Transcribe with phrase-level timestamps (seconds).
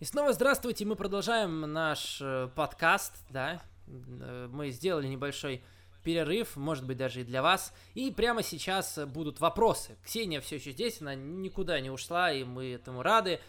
[0.00, 3.60] И снова здравствуйте, мы продолжаем наш э, подкаст, да,
[3.90, 5.62] Э, мы сделали небольшой
[6.02, 7.74] перерыв, может быть, даже и для вас.
[7.94, 9.96] И прямо сейчас будут вопросы.
[10.04, 13.40] Ксения все еще здесь, она никуда не ушла, и мы этому рады.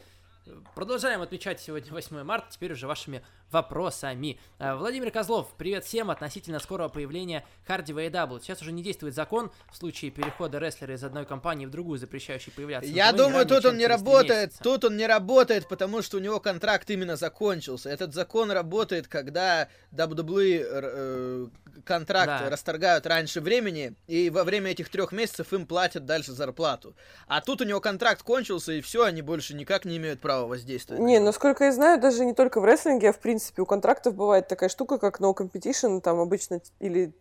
[0.75, 4.39] Продолжаем отмечать сегодня 8 марта, теперь уже вашими вопросами.
[4.59, 8.41] Э, Владимир Козлов, привет всем относительно скорого появления Харди в AEW.
[8.41, 12.51] Сейчас уже не действует закон в случае перехода рестлера из одной компании в другую, запрещающий
[12.51, 12.89] появляться.
[12.89, 16.89] Я думаю, тут он не работает, тут он не работает, потому что у него контракт
[16.89, 17.89] именно закончился.
[17.89, 21.47] Этот закон работает, когда WWE э,
[21.85, 22.49] контракт да.
[22.49, 26.95] расторгают раньше времени, и во время этих трех месяцев им платят дальше зарплату.
[27.27, 31.03] А тут у него контракт кончился, и все, они больше никак не имеют права воздействовать.
[31.03, 34.47] Не, насколько я знаю, даже не только в рестлинге, а в принципе у контрактов бывает
[34.47, 37.13] такая штука, как no competition, там обычно или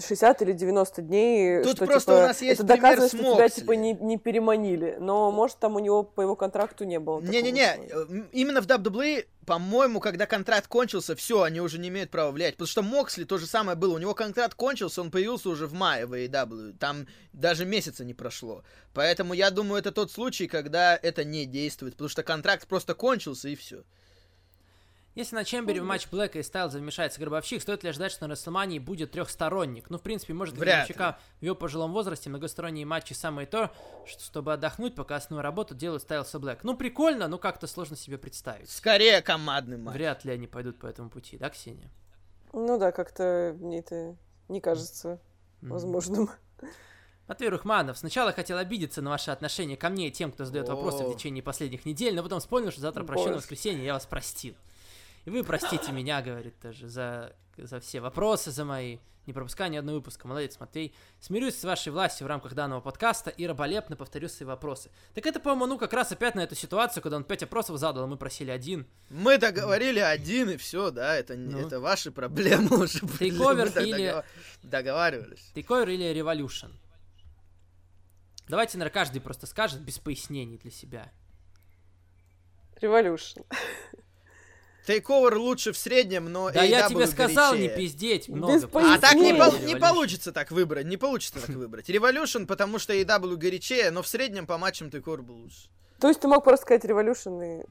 [0.00, 3.48] 60 или 90 дней, Тут что, просто типа, у нас есть это доказывает, что тебя,
[3.48, 4.96] типа, не, не переманили.
[5.00, 10.00] Но, может, там у него по его контракту не было Не-не-не, именно в WWE, по-моему,
[10.00, 12.54] когда контракт кончился, все, они уже не имеют права влиять.
[12.54, 13.94] Потому что Моксли то же самое было.
[13.94, 16.76] У него контракт кончился, он появился уже в мае в AEW.
[16.78, 18.62] Там даже месяца не прошло.
[18.94, 21.94] Поэтому я думаю, это тот случай, когда это не действует.
[21.94, 23.84] Потому что контракт просто кончился и все.
[25.14, 28.32] Если на Чембере в матч Блэка и Стайлза вмешается Гробовщик, стоит ли ожидать, что на
[28.32, 29.90] Расселмании будет трехсторонник?
[29.90, 33.72] Ну, в принципе, может, для Гробовщика в его пожилом возрасте многосторонние матчи самое то,
[34.06, 36.60] что, чтобы отдохнуть, пока основную работу делают Стайлз и Блэк.
[36.62, 38.70] Ну, прикольно, но как-то сложно себе представить.
[38.70, 39.94] Скорее командный матч.
[39.94, 41.90] Вряд ли они пойдут по этому пути, да, Ксения?
[42.52, 44.16] Ну да, как-то мне это
[44.48, 45.20] не кажется
[45.62, 45.68] mm-hmm.
[45.68, 46.30] возможным.
[47.26, 51.04] Матвей Рухманов, сначала хотел обидеться на ваше отношение ко мне и тем, кто задает вопросы
[51.04, 54.54] в течение последних недель, но потом вспомнил, что завтра прощенное воскресенье, я вас простил.
[55.28, 59.76] И вы простите меня, говорит тоже, за, за все вопросы, за мои не пропуская ни
[59.76, 60.26] одного выпуска.
[60.26, 60.94] Молодец, Матвей.
[61.20, 64.90] Смирюсь с вашей властью в рамках данного подкаста и раболепно повторю свои вопросы.
[65.12, 68.04] Так это, по-моему, ну как раз опять на эту ситуацию, когда он пять опросов задал,
[68.04, 68.86] а мы просили один.
[69.10, 71.58] Мы договорили один, и все, да, это, ну.
[71.58, 73.28] это ваши проблемы уже были.
[73.28, 74.24] Тейковер или...
[74.62, 75.50] Договаривались.
[75.52, 76.72] Тейковер или Revolution?
[78.48, 81.12] Давайте, наверное, каждый просто скажет без пояснений для себя.
[82.80, 83.44] Revolution.
[84.88, 87.68] Тейковер лучше в среднем, но Да я тебе сказал горячее.
[87.68, 88.70] не пиздеть много.
[88.72, 91.90] А так не, пол, не получится так выбрать, не получится так выбрать.
[91.90, 95.68] Revolution, потому что AW горячее, но в среднем по матчам Тейковер был лучше.
[96.00, 97.66] То есть ты мог просто сказать Revolution и...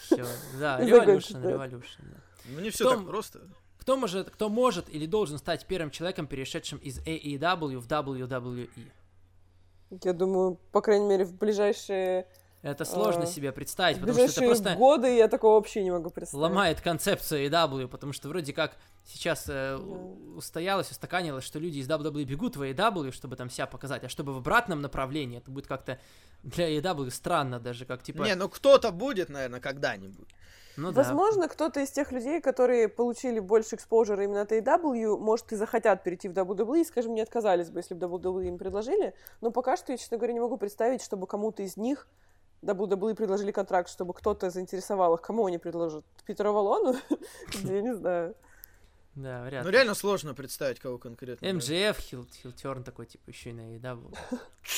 [0.00, 0.24] Все,
[0.58, 2.04] да, Revolution, Revolution.
[2.46, 3.40] Ну не все так просто.
[3.78, 8.70] Кто может, кто может или должен стать первым человеком, перешедшим из AEW в WWE?
[10.02, 12.26] Я думаю, по крайней мере, в ближайшие
[12.62, 14.74] это сложно а, себе представить, потому что это просто...
[14.76, 16.40] годы я такого вообще не могу представить.
[16.40, 20.36] Ломает концепцию AW, потому что вроде как сейчас э, yeah.
[20.36, 24.32] устоялось, устаканилось, что люди из WWE бегут в AW, чтобы там себя показать, а чтобы
[24.32, 25.98] в обратном направлении, это будет как-то
[26.44, 28.22] для AW странно даже, как типа...
[28.22, 30.28] Не, ну кто-то будет, наверное, когда-нибудь.
[30.76, 31.48] Ну, Возможно, да.
[31.48, 36.28] кто-то из тех людей, которые получили больше экспожера именно от AW, может, и захотят перейти
[36.28, 39.14] в WWE, скажем, не отказались бы, если бы WWE им предложили.
[39.40, 42.08] Но пока что я, честно говоря, не могу представить, чтобы кому-то из них
[42.62, 45.20] WWE предложили контракт, чтобы кто-то заинтересовал их.
[45.20, 46.04] Кому они предложат?
[46.26, 46.96] Питеру Валону?
[47.64, 48.34] Я не знаю.
[49.14, 51.52] Да, вряд Ну, реально сложно представить, кого конкретно.
[51.52, 54.16] МЖФ, Хил, Хилтерн такой, типа, еще и на EW.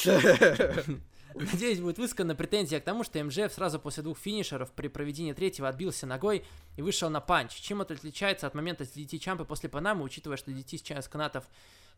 [1.34, 5.68] Надеюсь, будет высказана претензия к тому, что МЖФ сразу после двух финишеров при проведении третьего
[5.68, 6.44] отбился ногой
[6.76, 7.52] и вышел на панч.
[7.54, 11.44] Чем это отличается от момента с DT Чампы после Панамы, учитывая, что DT с канатов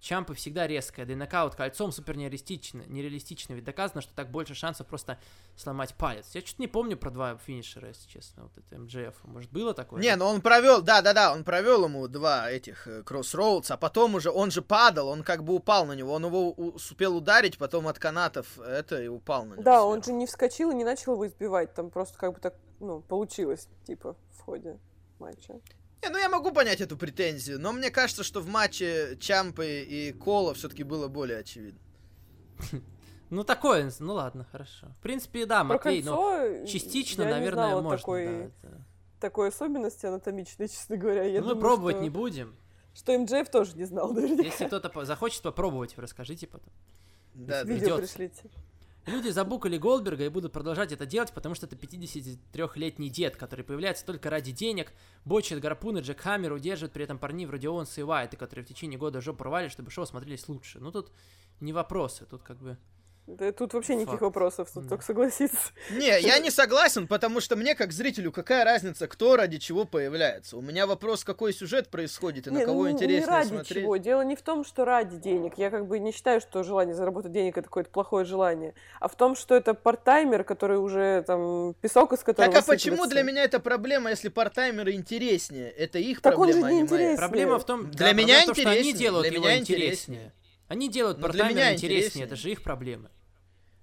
[0.00, 4.54] Чампы всегда резкая, да и нокаут кольцом супер нереалистично, нереалистично, ведь доказано, что так больше
[4.54, 5.18] шансов просто
[5.56, 6.26] сломать палец.
[6.34, 9.24] Я что-то не помню про два финишера, если честно, вот это МДФ.
[9.24, 10.00] Может, было такое?
[10.02, 14.50] Не, ну он провел, да-да-да, он провел ему два этих кроссроудс, а потом уже, он
[14.50, 18.58] же падал, он как бы упал на него, он его успел ударить, потом от канатов
[18.58, 19.62] это и упал на него.
[19.62, 19.88] Да, сверху.
[19.88, 23.00] он же не вскочил и не начал его избивать, там просто как бы так, ну,
[23.00, 24.78] получилось, типа, в ходе
[25.18, 25.60] матча.
[26.02, 30.12] Не, ну я могу понять эту претензию, но мне кажется, что в матче Чампы и
[30.12, 31.80] Кола все-таки было более очевидно.
[33.28, 34.86] Ну, такое, ну ладно, хорошо.
[34.98, 38.52] В принципе, да, Матвей, но частично, наверное, можно.
[39.18, 41.24] Такой особенности анатомичной, честно говоря.
[41.24, 42.54] Я ну, мы пробовать не будем.
[42.94, 44.44] Что МДФ тоже не знал, наверняка.
[44.44, 46.72] Если кто-то захочет попробовать, расскажите потом.
[47.34, 48.48] Да, видео пришлите.
[49.06, 54.04] Люди забукали Голдберга и будут продолжать это делать, потому что это 53-летний дед, который появляется
[54.04, 54.92] только ради денег,
[55.24, 58.98] бочит гарпуны, Джек Хаммер удерживает при этом парней вроде Оуэнса и Уайта, которые в течение
[58.98, 60.80] года жопу порвали, чтобы шоу смотрелись лучше.
[60.80, 61.12] Ну тут
[61.60, 62.78] не вопросы, тут как бы
[63.26, 64.22] Да, тут вообще никаких Факт.
[64.22, 64.90] вопросов, тут да.
[64.90, 65.56] только согласиться.
[65.90, 70.56] Не, я не согласен, потому что мне, как зрителю, какая разница, кто ради чего появляется?
[70.56, 73.82] У меня вопрос, какой сюжет происходит и не, на кого ну, интереснее не ради смотреть.
[73.82, 73.96] чего.
[73.96, 75.54] Дело не в том, что ради денег.
[75.56, 79.16] Я как бы не считаю, что желание заработать денег это какое-то плохое желание, а в
[79.16, 83.42] том, что это партаймер, который уже там песок из которого Так а почему для меня
[83.42, 85.70] это проблема, если партаймеры интереснее?
[85.70, 87.16] Это их так проблема, он же не, не моя.
[87.16, 88.62] Проблема в том, для да, меня интереснее.
[88.62, 89.88] что они делают для его меня интереснее.
[89.88, 90.32] интереснее.
[90.68, 93.10] Они делают партаймеры интереснее, интереснее, это же их проблемы.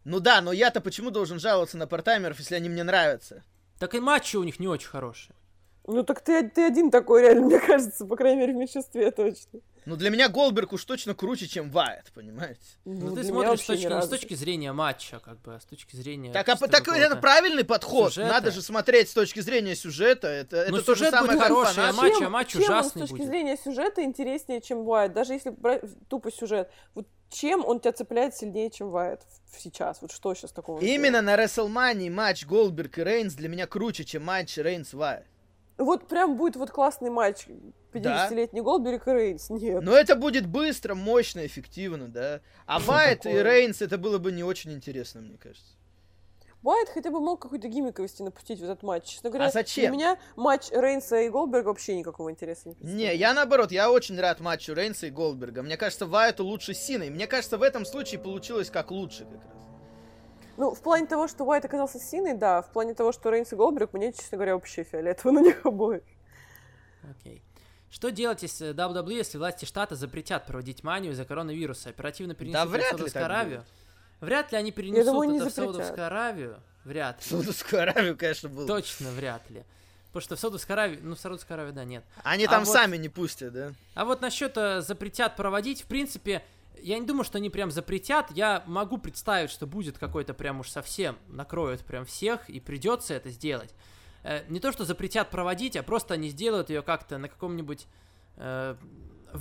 [0.06, 3.44] Ну да, но я-то почему должен жаловаться на партаймеров, если они мне нравятся?
[3.80, 5.36] Так и матчи у них не очень хорошие.
[5.86, 9.60] Ну так ты, ты один такой, реально, мне кажется, по крайней мере, в меньшинстве точно.
[9.86, 12.62] Ну для меня Голдберг уж точно круче, чем Вайт, понимаете?
[12.86, 15.98] Ну, ну ты смотришь с точки, с точки зрения матча, как бы, а с точки
[15.98, 16.32] зрения...
[16.32, 18.14] Так, а так это правильный подход.
[18.14, 18.32] Сюжета.
[18.32, 20.30] Надо же смотреть с точки зрения сюжета.
[20.30, 23.08] Это, ну, это то же самое, будет хороший, а матч, а матч чем ужасный он
[23.08, 23.28] с точки будет.
[23.28, 25.12] зрения сюжета интереснее, чем Вайт?
[25.12, 26.72] Даже если брать тупо сюжет.
[26.96, 29.22] Вот чем он тебя цепляет сильнее, чем Вайт
[29.58, 30.02] сейчас?
[30.02, 30.80] Вот что сейчас такого?
[30.80, 35.24] Именно на Рестлмании матч Голдберг и Рейнс для меня круче, чем матч Рейнс-Вайт.
[35.78, 37.48] Вот прям будет вот классный матч.
[37.94, 38.64] 50-летний да.
[38.64, 39.50] Голдберг и Рейнс.
[39.50, 39.82] Нет.
[39.82, 42.42] Но это будет быстро, мощно, эффективно, да.
[42.66, 45.74] А Вайт и Рейнс это было бы не очень интересно, мне кажется.
[46.64, 49.04] Уайт хотя бы мог какой-то гиммиковости напустить в этот матч.
[49.04, 49.84] Честно говоря, а зачем?
[49.84, 53.12] для меня матч Рейнса и Голдберга вообще никакого интереса не представляет.
[53.12, 55.62] Не, я наоборот, я очень рад матчу Рейнса и Голдберга.
[55.62, 57.10] Мне кажется, Вайту лучше Синой.
[57.10, 59.64] Мне кажется, в этом случае получилось как лучше как раз.
[60.56, 62.62] Ну, в плане того, что Уайт оказался Синой, да.
[62.62, 66.04] В плане того, что Рейнс и Голдберг, мне, честно говоря, вообще фиолетово на них обоих.
[67.04, 67.38] Окей.
[67.38, 67.54] Okay.
[67.94, 71.90] Что делать, если WWE, если власти штата запретят проводить манию из-за коронавируса?
[71.90, 73.60] Оперативно перенесут да, вряд в Саудовскую Аравию?
[73.60, 73.83] Будет.
[74.24, 76.60] Вряд ли они перенесут думаю, это в Саудовскую Аравию.
[76.86, 77.30] Вряд ли.
[77.30, 78.68] Саудовскую Аравию, конечно, было.
[78.68, 79.64] Точно вряд ли.
[80.08, 82.04] Потому что в Саудовской Аравии, ну, в Саудовской Аравии, да, нет.
[82.24, 83.74] Они а там вот, сами не пустят, да?
[83.96, 86.44] А вот насчет э, запретят проводить, в принципе,
[86.80, 88.30] я не думаю, что они прям запретят.
[88.32, 93.30] Я могу представить, что будет какой-то прям уж совсем накроют прям всех, и придется это
[93.30, 93.74] сделать.
[94.24, 97.88] Э, не то, что запретят проводить, а просто они сделают ее как-то на каком-нибудь...
[98.38, 98.76] Э,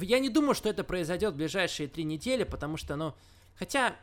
[0.01, 3.15] я не думаю, что это произойдет в ближайшие три недели, потому что, ну...
[3.59, 3.95] Хотя,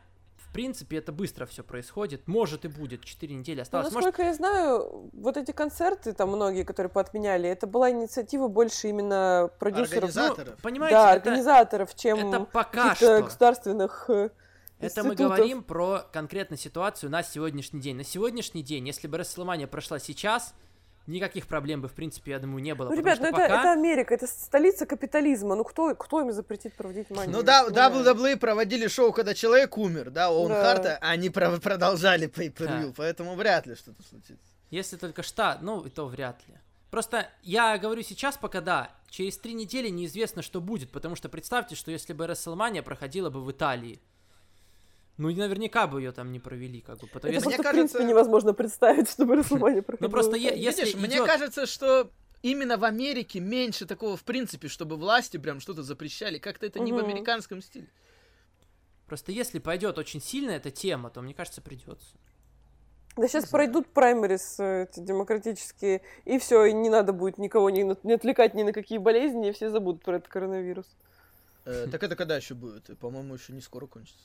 [0.50, 2.26] в принципе, это быстро все происходит.
[2.26, 3.04] Может и будет.
[3.04, 3.92] Четыре недели ну, осталось.
[3.92, 4.32] Ну, насколько Может...
[4.32, 10.10] я знаю, вот эти концерты, там многие, которые поотменяли, это была инициатива больше именно продюсеров.
[10.10, 10.54] Организаторов.
[10.56, 13.22] Ну, понимаете, да, это, организаторов, чем это пока что.
[13.22, 14.30] государственных э,
[14.80, 17.96] это мы говорим про конкретную ситуацию на сегодняшний день.
[17.96, 20.52] На сегодняшний день, если бы Расселмания прошла сейчас,
[21.10, 22.88] никаких проблем бы, в принципе, я думаю, не было.
[22.88, 23.44] Ну, ребят, ну пока...
[23.44, 25.54] это, это Америка, это столица капитализма.
[25.54, 27.36] Ну, кто, кто им запретит проводить манию?
[27.36, 30.62] Ну, да, WWE проводили шоу, когда человек умер, да, у да.
[30.62, 32.92] Харта, а они про- продолжали pay per да.
[32.96, 34.38] поэтому вряд ли что-то случится.
[34.70, 36.54] Если только штат, ну, и то вряд ли.
[36.90, 41.76] Просто я говорю сейчас пока да, через три недели неизвестно, что будет, потому что представьте,
[41.76, 44.00] что если бы WrestleMania проходила бы в Италии,
[45.20, 47.06] ну, и наверняка бы ее там не провели, как бы.
[47.06, 47.34] Потому...
[47.34, 47.68] Это просто, кажется...
[47.68, 50.08] в принципе, невозможно представить, чтобы Расселмания проходила.
[50.08, 54.96] Ну, просто если Видишь, мне кажется, что именно в Америке меньше такого, в принципе, чтобы
[54.96, 56.38] власти прям что-то запрещали.
[56.38, 57.88] Как-то это не в американском стиле.
[59.06, 62.16] Просто если пойдет очень сильно эта тема, то, мне кажется, придется.
[63.16, 68.14] Да сейчас пройдут праймерис эти демократические, и все, и не надо будет никого не, не
[68.14, 70.86] отвлекать ни на какие болезни, и все забудут про этот коронавирус.
[71.66, 72.98] Э, так это когда еще будет?
[72.98, 74.22] По-моему, еще не скоро кончится.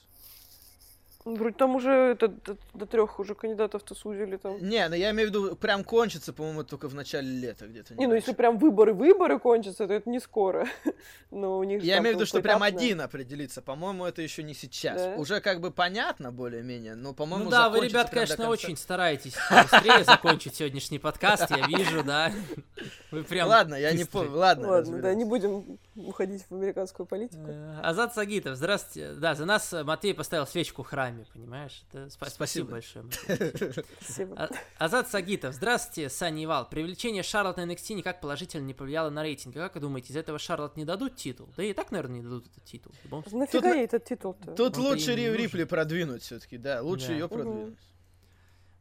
[1.25, 4.59] Вроде там уже это, до, до трех уже кандидатов-то сузили там.
[4.61, 7.95] Не, ну я имею в виду, прям кончится, по-моему, только в начале лета где-то.
[7.95, 10.67] Не, не ну если прям выборы-выборы кончатся, то это не скоро.
[11.31, 13.63] Но у них Я имею в виду, что прям один определится.
[13.63, 15.01] По-моему, это еще не сейчас.
[15.01, 15.15] Да?
[15.15, 20.03] Уже как бы понятно более-менее, но, по-моему, Ну да, вы, ребят, конечно, очень стараетесь быстрее
[20.03, 22.31] закончить сегодняшний подкаст, я вижу, да.
[23.11, 24.67] Вы прям Ладно, я не помню, ладно.
[24.67, 27.45] Ладно, да, не будем уходить в американскую политику.
[27.47, 29.13] Э, Азат Сагитов, здравствуйте.
[29.13, 31.83] Да, за нас Матвей поставил свечку в храме понимаешь?
[31.89, 32.67] Это спа- спасибо.
[32.67, 33.05] спасибо большое.
[34.01, 34.35] Спасибо.
[34.37, 36.69] А- Азат Сагитов, здравствуйте, Саня Ивал.
[36.69, 39.55] Привлечение Шарлотт на NXT никак положительно не повлияло на рейтинг.
[39.55, 41.49] Как вы думаете, из этого Шарлотт не дадут титул?
[41.57, 42.93] Да и так, наверное, не дадут этот титул.
[43.31, 44.51] Нафига ей этот титул-то?
[44.53, 47.77] Тут лучше Рипли продвинуть все-таки, да, лучше ее продвинуть.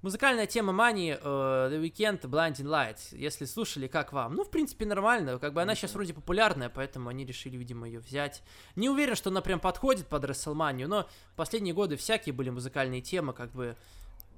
[0.05, 3.17] Музыкальная тема Мани, uh, The Weeknd, Blinding Lights.
[3.17, 4.35] Если слушали, как вам?
[4.35, 5.39] Ну, в принципе, нормально.
[5.39, 8.43] Как бы она сейчас вроде популярная, поэтому они решили, видимо, ее взять.
[8.77, 13.33] Не уверен, что она прям подходит под WrestleMania, но последние годы всякие были музыкальные темы,
[13.33, 13.79] как бы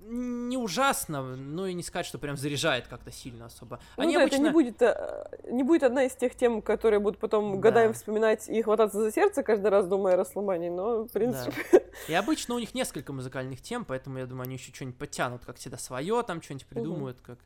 [0.01, 3.81] не ужасно, но и не сказать, что прям заряжает как-то сильно особо.
[3.97, 4.37] Ну Они да, обычно...
[4.37, 7.59] это не будет, э, не будет одна из тех тем, которые будут потом да.
[7.59, 11.53] годами вспоминать и хвататься за сердце каждый раз, думая о Расселмане, но, в принципе...
[11.73, 11.81] Да.
[12.09, 15.57] И обычно у них несколько музыкальных тем, поэтому я думаю, они еще что-нибудь подтянут, как
[15.57, 17.27] всегда, свое там что-нибудь придумают, угу.
[17.27, 17.39] как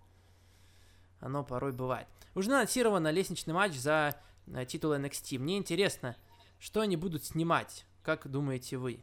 [1.21, 2.07] оно порой бывает.
[2.35, 4.15] Уже анонсировано лестничный матч за
[4.47, 5.39] э, титул NXT.
[5.39, 6.17] Мне интересно,
[6.59, 9.01] что они будут снимать, как думаете вы?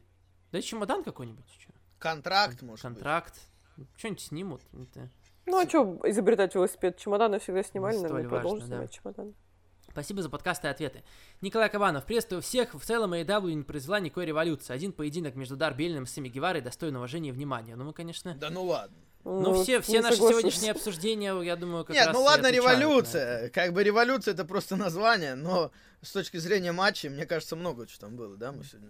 [0.52, 1.67] Да чемодан какой-нибудь?
[2.00, 3.34] Контракт, может Контракт.
[3.98, 4.62] Что-нибудь снимут.
[4.74, 5.10] Это...
[5.46, 6.98] Ну, а что изобретать велосипед?
[6.98, 8.98] Чемоданы всегда снимали, наверное, продолжат снимать да.
[8.98, 9.34] чемоданы.
[9.90, 11.04] Спасибо за подкасты и ответы.
[11.42, 12.76] Николай Кабанов, приветствую всех.
[12.76, 14.74] В целом AEW не произвела никакой революции.
[14.74, 17.76] Один поединок между Дарби Эллином и Сами Геварой достоин уважения и внимания.
[17.76, 18.36] Ну, мы, конечно...
[18.36, 18.96] Да ну ладно.
[19.24, 20.40] Ну, ну все, все наши соглашусь.
[20.40, 23.50] сегодняшние обсуждения, я думаю, как Нет, раз ну ладно, революция.
[23.50, 28.02] Как бы революция это просто название, но с точки зрения матча, мне кажется, много чего
[28.02, 28.90] там было, да, мы сегодня.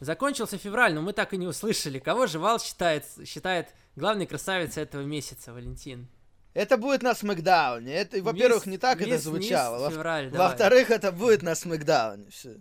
[0.00, 1.98] Закончился февраль, но мы так и не услышали.
[1.98, 6.08] Кого же Вал считает, считает главной красавицей этого месяца, Валентин?
[6.54, 7.92] Это будет на Смакдауне.
[7.92, 9.78] Это, во-первых, не так это звучало.
[9.78, 9.90] Во-
[10.38, 12.30] во-вторых, это будет на Смакдауне.
[12.30, 12.60] Все.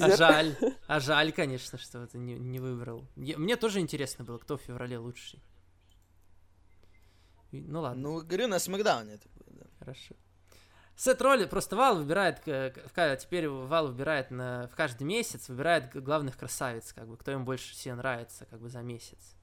[0.00, 0.56] А жаль.
[0.86, 3.06] А жаль, конечно, что это не, не выбрал.
[3.16, 5.42] Мне тоже интересно было, кто в феврале лучший.
[7.52, 8.02] Ну ладно.
[8.02, 9.66] Ну, говорю, на Смакдауне это будет, да.
[9.78, 10.14] Хорошо.
[10.96, 16.92] Сет роли просто Вал выбирает, теперь Вал выбирает на, в каждый месяц, выбирает главных красавиц,
[16.92, 19.36] как бы, кто им больше всего нравится, как бы, за месяц.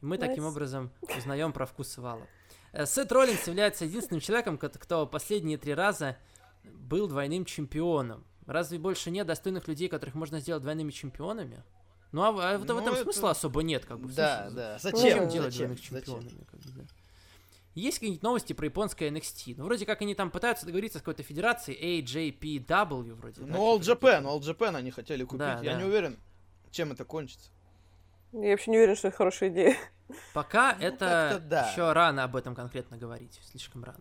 [0.00, 0.20] И мы nice.
[0.20, 2.26] таким образом узнаем про вкус Вала.
[2.72, 6.16] Э, Сет Роллинс является единственным человеком, кто последние три раза
[6.64, 8.24] был двойным чемпионом.
[8.46, 11.62] Разве больше нет достойных людей, которых можно сделать двойными чемпионами?
[12.12, 13.02] Ну, а, а ну, в этом это...
[13.02, 14.08] смысла особо нет, как бы.
[14.12, 14.78] Да, смысле, да.
[14.78, 15.00] Зачем?
[15.00, 15.66] Зачем делать зачем?
[15.66, 16.28] двойных чемпионами?
[16.28, 16.44] Зачем?
[16.44, 16.82] Как бы, да.
[17.76, 19.56] Есть какие-нибудь новости про японское NXT?
[19.58, 23.42] Ну, вроде как они там пытаются договориться с какой-то федерацией, AJPW вроде.
[23.42, 25.40] Ну, All Japan, All Japan они хотели купить.
[25.40, 25.78] Да, Я да.
[25.78, 26.16] не уверен,
[26.70, 27.50] чем это кончится.
[28.32, 29.76] Я вообще не уверен, что это хорошая идея.
[30.32, 31.70] Пока ну, это да.
[31.70, 34.00] еще рано об этом конкретно говорить, слишком рано.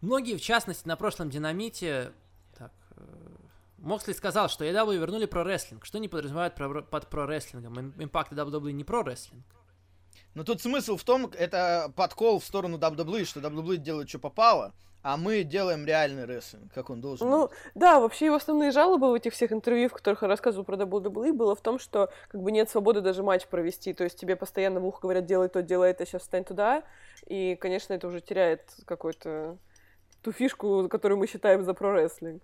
[0.00, 2.10] Многие, в частности, на прошлом динамите,
[2.58, 3.02] так, э,
[3.78, 5.84] Моксли сказал, что AW вернули про рестлинг.
[5.84, 7.92] Что они подразумевают про, под про рестлингом?
[8.02, 9.44] Импакт WWE не про рестлинг.
[10.34, 14.72] Но тут смысл в том, это подкол в сторону WWE, что WWE делает, что попало,
[15.02, 17.56] а мы делаем реальный рестлинг, как он должен Ну, быть.
[17.74, 21.32] да, вообще его основные жалобы в этих всех интервью, в которых я рассказывал про WWE,
[21.32, 24.80] было в том, что как бы нет свободы даже матч провести, то есть тебе постоянно
[24.80, 26.84] в ухо говорят, делай то, делай это, сейчас встань туда,
[27.26, 29.58] и, конечно, это уже теряет какую-то
[30.22, 32.42] ту фишку, которую мы считаем за про-рестлинг.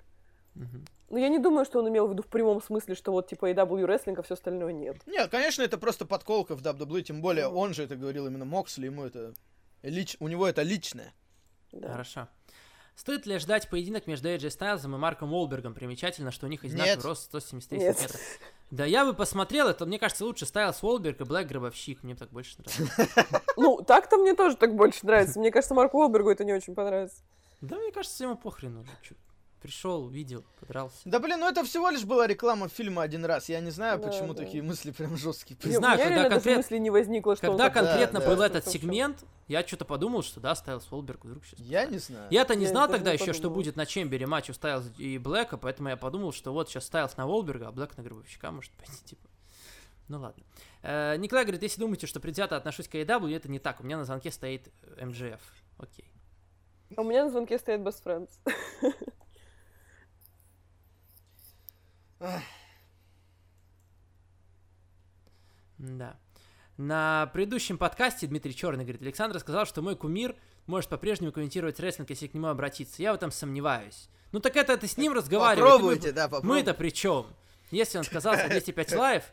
[1.11, 3.51] Ну, я не думаю, что он имел в виду в прямом смысле, что вот типа
[3.51, 4.99] AW рестлинг, а все остальное нет.
[5.07, 7.55] Нет, конечно, это просто подколка в WWE, тем более mm.
[7.55, 9.33] он же это говорил именно Моксли, ему это
[9.83, 10.17] лич...
[10.21, 11.15] у него это личное.
[11.73, 11.93] Да.
[11.93, 12.29] Хорошо.
[12.95, 15.73] Стоит ли ждать поединок между AJ Стайлзом и Марком Уолбергом?
[15.73, 17.05] Примечательно, что у них одинаковый Нет.
[17.05, 17.97] рост 173 Нет.
[17.97, 18.21] сантиметра.
[18.71, 22.03] Да я бы посмотрел, это, мне кажется, лучше Стайлз Уолберг и Блэк Гробовщик.
[22.03, 23.43] Мне так больше нравится.
[23.57, 25.39] Ну, так-то мне тоже так больше нравится.
[25.39, 27.23] Мне кажется, Марку Уолбергу это не очень понравится.
[27.61, 28.91] Да, мне кажется, ему похрен уже.
[29.61, 30.97] Пришел, увидел, подрался.
[31.05, 33.49] Да блин, ну это всего лишь была реклама фильма один раз.
[33.49, 34.45] Я не знаю, да, почему да.
[34.45, 35.59] такие мысли прям жесткие.
[35.65, 38.47] Не знаю, когда конкретно мысли не возникло, что когда конкретно да, был да.
[38.47, 41.59] этот сегмент, я что-то подумал, что да, Стайлс Волберг вдруг сейчас.
[41.61, 42.29] Я не знаю.
[42.31, 45.57] Я-то не я знал тогда еще, что будет на Чембере матч у Стайлс и Блэка,
[45.57, 48.93] поэтому я подумал, что вот сейчас Стайлс на Волберга, а Блэк на Гробовщика может пойти,
[49.05, 49.29] типа.
[50.07, 50.43] Ну ладно.
[50.83, 53.81] Э, Николай говорит, если думаете, что предвзято отношусь к AEW, это не так.
[53.81, 54.69] У меня на звонке стоит
[55.01, 55.41] МЖФ.
[55.79, 56.11] Окей.
[56.97, 58.31] А у меня на звонке стоит Best Friends.
[65.79, 66.17] Да.
[66.77, 72.11] На предыдущем подкасте Дмитрий Черный говорит, Александр сказал, что мой кумир может по-прежнему комментировать рестлинг,
[72.11, 73.03] если к нему обратиться.
[73.03, 74.09] Я в этом сомневаюсь.
[74.33, 75.73] Ну так это ты с ним разговариваешь.
[75.73, 76.49] Попробуйте, мы, да, попробуйте.
[76.49, 77.27] Мы-то при чем?
[77.71, 79.25] Если он сказал, что 205 Live,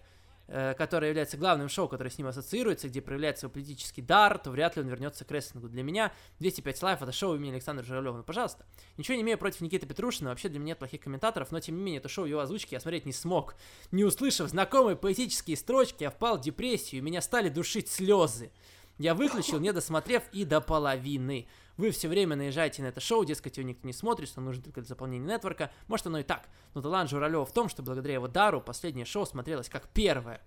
[0.48, 4.76] которое является главным шоу, которое с ним ассоциируется, где проявляется его поэтический дар, то вряд
[4.76, 5.70] ли он вернется к рестлингу.
[5.70, 8.18] Для меня 205 Live это шоу имени Александра Журавлева.
[8.18, 8.66] Ну, пожалуйста.
[8.98, 11.84] Ничего не имею против Никиты Петрушина, вообще для меня нет плохих комментаторов, но тем не
[11.84, 13.56] менее это шоу его озвучки я смотреть не смог.
[13.92, 18.52] Не услышав знакомые поэтические строчки, я впал в депрессию, и меня стали душить слезы.
[18.98, 21.48] Я выключил, не досмотрев и до половины.
[21.78, 24.82] Вы все время наезжаете на это шоу, дескать, его никто не смотрит, что нужно только
[24.82, 25.72] для заполнения network а.
[25.88, 26.48] Может, оно и так.
[26.74, 30.42] Но талант Журавлева в том, что благодаря его дару последнее шоу смотрелось как первое.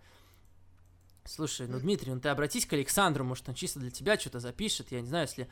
[1.26, 4.90] Слушай, ну, Дмитрий, ну ты обратись к Александру, может, он чисто для тебя что-то запишет,
[4.92, 5.48] я не знаю, если...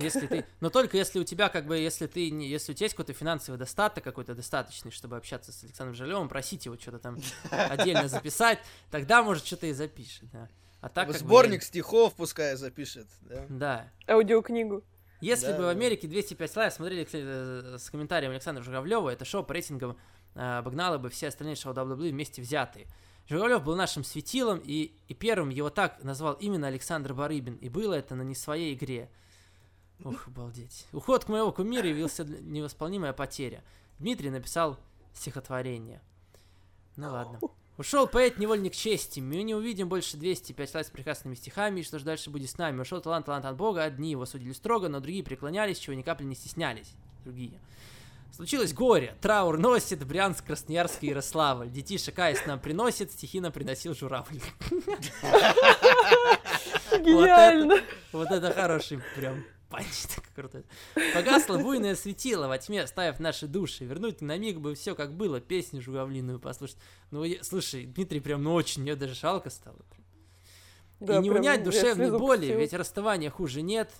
[0.00, 2.86] Если ты, но только если у тебя как бы, если ты, не, если у тебя
[2.86, 7.16] есть какой-то финансовый достаток какой-то достаточный, чтобы общаться с Александром Жалевым, просить его что-то там
[7.48, 8.58] отдельно записать,
[8.90, 10.48] тогда может что-то и запишет, да.
[10.84, 13.46] А так Сборник бы, стихов пускай запишет, да.
[13.48, 13.90] Да.
[14.06, 14.84] Аудиокнигу.
[15.22, 19.42] Если да, бы в Америке 205 Live смотрели э, с комментарием Александра Журавлева, это шоу
[19.44, 19.96] по рейтингам
[20.34, 22.86] э, обогнало бы все остальные шоу WWE вместе взятые.
[23.26, 27.94] Журавлев был нашим светилом, и, и первым его так назвал именно Александр Барыбин, и было
[27.94, 29.08] это на не своей игре.
[30.04, 30.86] Ух, обалдеть.
[30.92, 33.64] Уход моего кумира явился невосполнимая потеря.
[33.98, 34.78] Дмитрий написал
[35.14, 36.02] стихотворение.
[36.96, 37.40] Ну ладно.
[37.76, 39.18] Ушел поэт-невольник чести.
[39.18, 42.56] Мы не увидим больше 205 Live с прекрасными стихами, и что же дальше будет с
[42.56, 42.80] нами?
[42.80, 43.82] Ушел талант, талант от Бога.
[43.82, 46.92] Одни его судили строго, но другие преклонялись, чего ни капли не стеснялись.
[47.24, 47.58] Другие.
[48.30, 51.68] Случилось горе, траур носит Брянск, Красноярск и Ярославль.
[51.68, 54.40] Детишек Аист нам приносит, стихи нам приносил журавль.
[56.90, 57.80] Гениально.
[58.12, 60.62] Вот это хороший прям панч, так круто.
[61.12, 63.84] Погасло буйное светило во тьме, ставив наши души.
[63.84, 66.76] Вернуть на миг бы все как было, песню журавлиную послушать.
[67.10, 69.78] Ну, слушай, Дмитрий прям, ну очень, мне даже жалко стало.
[71.00, 73.90] Да, и не унять душевной боли, ведь расставания хуже нет.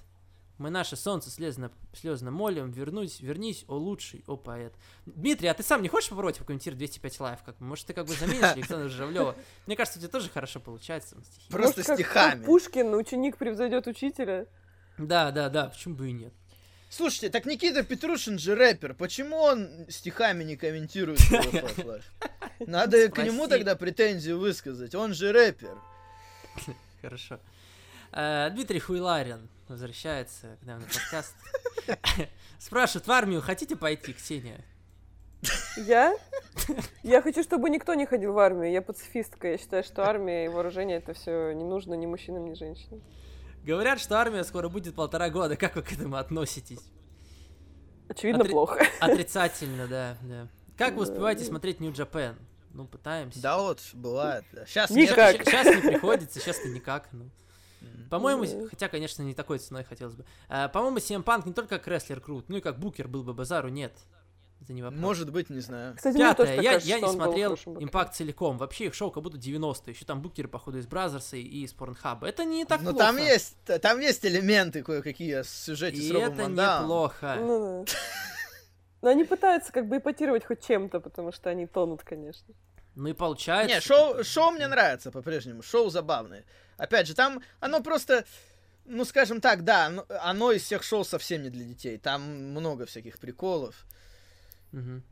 [0.57, 4.73] Мы наше солнце слезно, слезно молим, вернуть, вернись, о лучший, о поэт.
[5.05, 7.41] Дмитрий, а ты сам не хочешь попробовать покомментировать 205 Live?
[7.45, 9.35] Как, может, ты как бы заменишь Александра Журавлева?
[9.67, 11.17] Мне кажется, у тебя тоже хорошо получается.
[11.51, 12.31] Просто может, стихами.
[12.31, 14.47] Как, как Пушкин, ученик превзойдет учителя.
[14.99, 16.33] Да, да, да, почему бы и нет.
[16.89, 18.95] Слушайте, так Никита Петрушин же рэпер.
[18.95, 21.19] Почему он стихами не комментирует
[22.61, 24.95] Надо к нему тогда претензии высказать.
[24.95, 25.77] Он же рэпер.
[27.03, 27.41] Хорошо.
[28.13, 31.35] Э, Дмитрий Хуйларин возвращается к нам на подкаст.
[32.61, 34.65] Спрашивает, в армию хотите пойти, Ксения?
[35.77, 36.17] Я?
[37.03, 38.71] Я хочу, чтобы никто не ходил в армию.
[38.71, 39.49] Я пацифистка.
[39.49, 43.03] Я считаю, что армия и вооружение это все не нужно ни мужчинам, ни женщинам.
[43.65, 45.57] Говорят, что армия скоро будет полтора года.
[45.57, 46.83] Как вы к этому относитесь?
[48.09, 48.53] Очевидно, Отри...
[48.53, 48.85] плохо.
[49.01, 50.49] Отрицательно, да, да.
[50.77, 52.37] Как вы успеваете смотреть New Japan?
[52.75, 53.41] Ну, пытаемся.
[53.41, 54.45] Да вот, бывает.
[54.67, 55.39] Сейчас никак.
[55.39, 57.09] Нет, сейчас не приходится, сейчас-то никак.
[57.13, 57.31] Ну.
[58.11, 60.25] По-моему, хотя, конечно, не такой ценой хотелось бы.
[60.49, 63.33] А, по-моему, CM Punk не только как рестлер крут, ну и как букер был бы
[63.33, 63.97] базару, нет.
[64.65, 65.01] Это не вопрос.
[65.01, 65.95] Может быть, не знаю.
[65.95, 68.57] Кстати, Пятое, я, кажется, я не смотрел Импакт целиком.
[68.57, 72.27] Вообще их шоу как будто 90 Еще там букеры, походу, из Бразерса и из Порнхаба.
[72.27, 73.13] Это не так Но ну, плохо.
[73.13, 77.37] там есть, там есть элементы кое-какие в сюжете и с Робом это неплохо.
[77.41, 77.85] Ну,
[79.03, 82.55] Но они пытаются как бы эпатировать хоть чем-то, потому что они тонут, конечно.
[82.95, 83.75] Ну и получается.
[83.75, 85.63] Не, шоу, шоу мне нравится по-прежнему.
[85.63, 86.45] Шоу забавное.
[86.79, 88.25] Опять же, там оно просто,
[88.87, 89.93] ну скажем так, да,
[90.23, 91.99] оно из всех шоу совсем не для детей.
[91.99, 93.85] Там много всяких приколов.
[94.75, 95.03] Угу.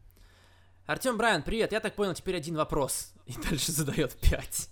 [0.87, 1.73] Артем Брайан, привет.
[1.73, 3.12] Я так понял, теперь один вопрос.
[3.26, 4.69] И дальше задает пять.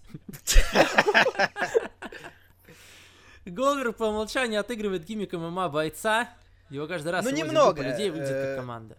[3.47, 6.29] Голвер по умолчанию отыгрывает гиммик ММА бойца.
[6.69, 7.83] Его каждый раз ну, немного.
[7.83, 8.99] людей выглядит как э, команда.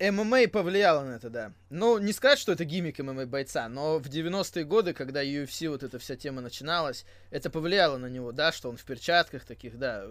[0.00, 1.52] ММА повлияло на это, да.
[1.70, 5.82] Ну, не сказать, что это гиммик ММА бойца, но в 90-е годы, когда UFC вот
[5.82, 10.06] эта вся тема начиналась, это повлияло на него, да, что он в перчатках таких, да.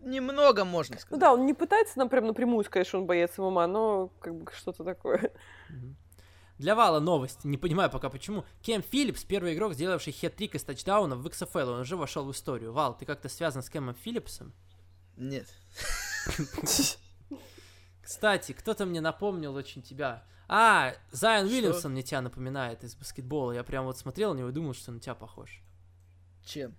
[0.00, 1.10] Немного можно сказать.
[1.12, 4.34] Ну да, он не пытается нам прям напрямую сказать, что он боец ММА, но как
[4.34, 5.32] бы что-то такое.
[6.58, 8.44] Для Вала новость, не понимаю пока почему.
[8.62, 12.72] Кем Филлипс, первый игрок, сделавший хет-трик из тачдауна в XFL, он уже вошел в историю.
[12.72, 14.54] Вал, ты как-то связан с Кэмом Филлипсом?
[15.16, 15.46] Нет.
[18.06, 20.22] Кстати, кто-то мне напомнил очень тебя.
[20.46, 23.50] А, Зайон Уильямсон мне тебя напоминает из баскетбола.
[23.50, 25.60] Я прям вот смотрел на него и думал, что на тебя похож.
[26.44, 26.76] Чем?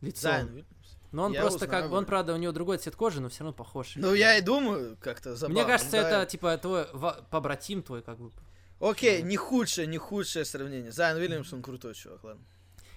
[0.00, 0.30] Лицом.
[0.30, 0.64] Зайон
[1.10, 1.82] но он я просто узнаю.
[1.82, 3.94] как, он, правда, у него другой цвет кожи, но все равно похож.
[3.96, 5.60] Ну, я и думаю, как-то забавно.
[5.60, 6.22] Мне кажется, да.
[6.22, 6.86] это, типа, твой
[7.32, 8.30] побратим твой, как бы.
[8.78, 10.92] Окей, не худшее, не худшее сравнение.
[10.92, 12.44] Зайон Уильямсон крутой чувак, ладно.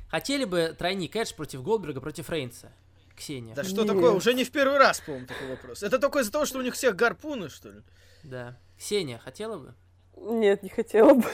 [0.09, 2.71] Хотели бы тройник Эдж против Голдберга против Рейнса?
[3.15, 3.55] Ксения.
[3.55, 3.93] Да что Нет.
[3.93, 4.11] такое?
[4.11, 5.83] Уже не в первый раз, по-моему, такой вопрос.
[5.83, 7.81] Это только из-за того, что у них всех гарпуны, что ли?
[8.23, 8.57] Да.
[8.77, 9.73] Ксения, хотела бы?
[10.17, 11.25] Нет, не хотела бы.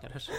[0.00, 0.32] Хорошо.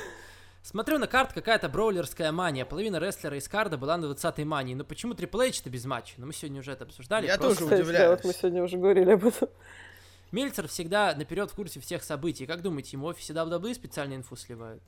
[0.65, 2.65] Смотрю на карт, какая-то броулерская мания.
[2.65, 4.73] Половина рестлера из карда была на 20-й мании.
[4.73, 6.15] Но почему Triple H-то без матча?
[6.17, 7.27] Ну, мы сегодня уже это обсуждали.
[7.27, 7.65] Я Просто...
[7.65, 7.99] тоже удивляюсь.
[7.99, 9.47] Да, вот мы сегодня уже говорили об этом.
[10.31, 12.47] Мельцер всегда наперед в курсе всех событий.
[12.47, 14.81] Как думаете, ему в офисе WWE специальную инфу сливают?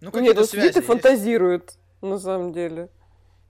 [0.00, 0.86] Ну, какие-то Нет, связи есть.
[0.86, 2.88] фантазирует, на самом деле.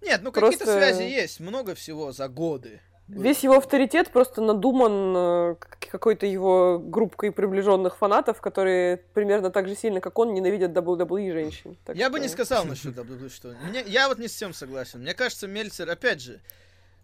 [0.05, 0.59] Нет, ну просто...
[0.59, 2.81] какие-то связи есть, много всего за годы.
[3.07, 5.57] Весь его авторитет просто надуман э,
[5.91, 11.77] какой-то его группкой приближенных фанатов, которые примерно так же сильно, как он, ненавидят WWE женщин.
[11.85, 12.13] Так я что...
[12.15, 13.55] бы не сказал насчет WWE, что...
[13.69, 15.01] Мне, я вот не с тем согласен.
[15.01, 16.41] Мне кажется, Мельцер, опять же,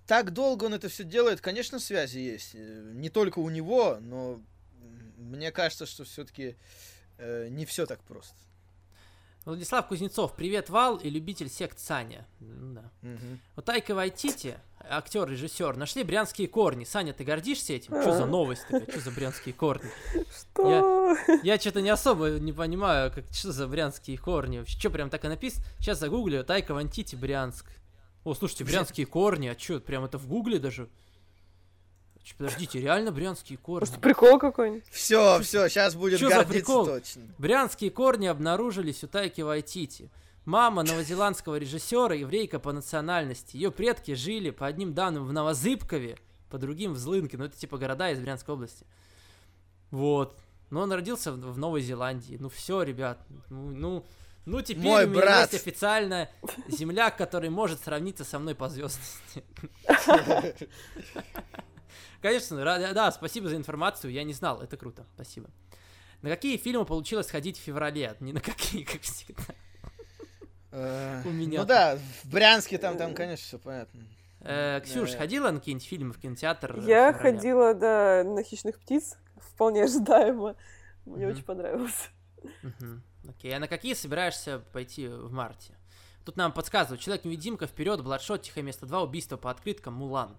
[0.06, 2.54] так долго он это все делает, конечно, связи есть.
[2.54, 4.40] Э, не только у него, но
[5.18, 6.56] мне кажется, что все-таки
[7.18, 8.34] э, не все так просто.
[9.46, 12.26] Владислав Кузнецов, привет, Вал и любитель сект Саня.
[12.40, 12.90] Да.
[13.02, 13.38] Угу.
[13.56, 16.84] Вот Тайка Вайтити, актер, режиссер, нашли брянские корни.
[16.84, 17.98] Саня, ты гордишься этим?
[18.02, 18.86] Что за новость такая?
[18.90, 19.90] Что за брянские корни?
[20.30, 21.16] Что?
[21.26, 24.62] Я, я что-то не особо не понимаю, как, что за брянские корни.
[24.66, 25.64] Что прям так и написано?
[25.78, 27.66] Сейчас загуглю, Тайка Вантити, Брянск.
[28.24, 30.90] О, слушайте, брянские корни, а что, прям это в гугле даже?
[32.36, 33.86] Подождите, реально брянские корни?
[33.86, 34.84] Может, прикол какой-нибудь?
[34.90, 36.86] Все, все, сейчас будет Что гордиться за прикол?
[36.86, 37.22] точно.
[37.38, 40.10] Брянские корни обнаружились у Тайки Вайтити.
[40.44, 43.56] Мама новозеландского режиссера, еврейка по национальности.
[43.56, 47.36] Ее предки жили, по одним данным, в Новозыбкове, по другим в Злынке.
[47.36, 48.86] Ну, это типа города из Брянской области.
[49.90, 50.38] Вот.
[50.70, 52.36] Но он родился в, в Новой Зеландии.
[52.40, 53.18] Ну, все, ребят.
[53.50, 54.06] Ну, ну,
[54.46, 55.52] ну теперь Мой у меня брат.
[55.52, 56.30] есть официально
[56.68, 59.44] земляк, который может сравниться со мной по звездности.
[62.20, 65.50] Конечно, да, спасибо за информацию, я не знал, это круто, спасибо.
[66.22, 68.14] На какие фильмы получилось ходить в феврале?
[68.20, 69.54] Не на какие, как всегда.
[70.72, 71.60] Э, У меня.
[71.60, 74.00] Ну да, в Брянске там, там, конечно, все понятно.
[74.40, 76.80] Э, Ксюш, ходила на какие-нибудь фильмы в кинотеатр?
[76.80, 80.56] Я ходила, да, на «Хищных птиц», вполне ожидаемо.
[81.04, 82.10] Мне очень понравилось.
[83.28, 85.74] Окей, а на какие собираешься пойти в марте?
[86.24, 87.00] Тут нам подсказывают.
[87.00, 90.36] Человек-невидимка, вперед, Бладшот, Тихое место 2, убийство по открыткам, Мулан.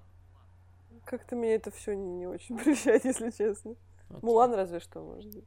[1.12, 3.76] Как-то меня это все не, не очень прельщает, если честно.
[4.08, 4.19] Окей.
[4.21, 5.45] Мулан разве что, может быть.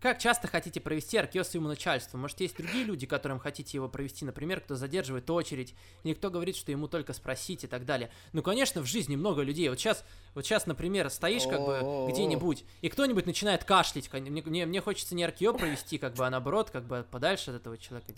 [0.00, 2.18] Как часто хотите провести аркео своему начальству?
[2.18, 6.54] Может, есть другие люди, которым хотите его провести, например, кто задерживает очередь, или кто говорит,
[6.56, 8.10] что ему только спросить и так далее.
[8.32, 9.68] Ну, конечно, в жизни много людей.
[9.70, 10.04] Вот сейчас,
[10.34, 14.12] вот сейчас, например, стоишь как бы где-нибудь, и кто-нибудь начинает кашлять.
[14.12, 17.56] Мне, мне, мне хочется не аркео провести, как бы, а наоборот, как бы подальше от
[17.56, 18.12] этого человека.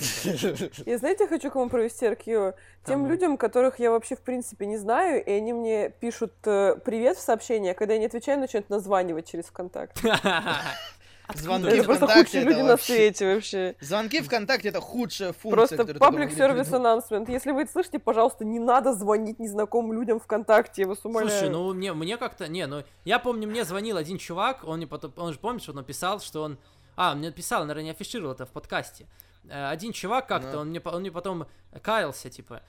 [0.85, 2.55] Я, знаете, хочу кому провести аркео?
[2.87, 7.19] Тем людям, которых я вообще, в принципе, не знаю, и они мне пишут э, привет
[7.19, 10.03] в сообщение, а когда я не отвечаю, начинают названивать через ВКонтакт.
[11.35, 13.75] Звонки это просто худшие люди на свете вообще.
[13.81, 15.77] Звонки ВКонтакте это худшая функция.
[15.77, 17.31] Просто public service announcement.
[17.31, 21.31] Если вы это слышите, пожалуйста, не надо звонить незнакомым людям ВКонтакте, я вас умоляю.
[21.31, 24.87] Слушай, ну мне, мне как-то, не, ну я помню, мне звонил один чувак, он, мне
[24.87, 26.59] потом, он же помнишь, он написал, что он,
[26.97, 29.07] а, он мне написал, наверное, не афишировал это в подкасте.
[29.49, 30.59] Э, один чувак как-то, ну.
[30.61, 31.47] он, мне, он мне потом
[31.83, 32.63] каялся, типа,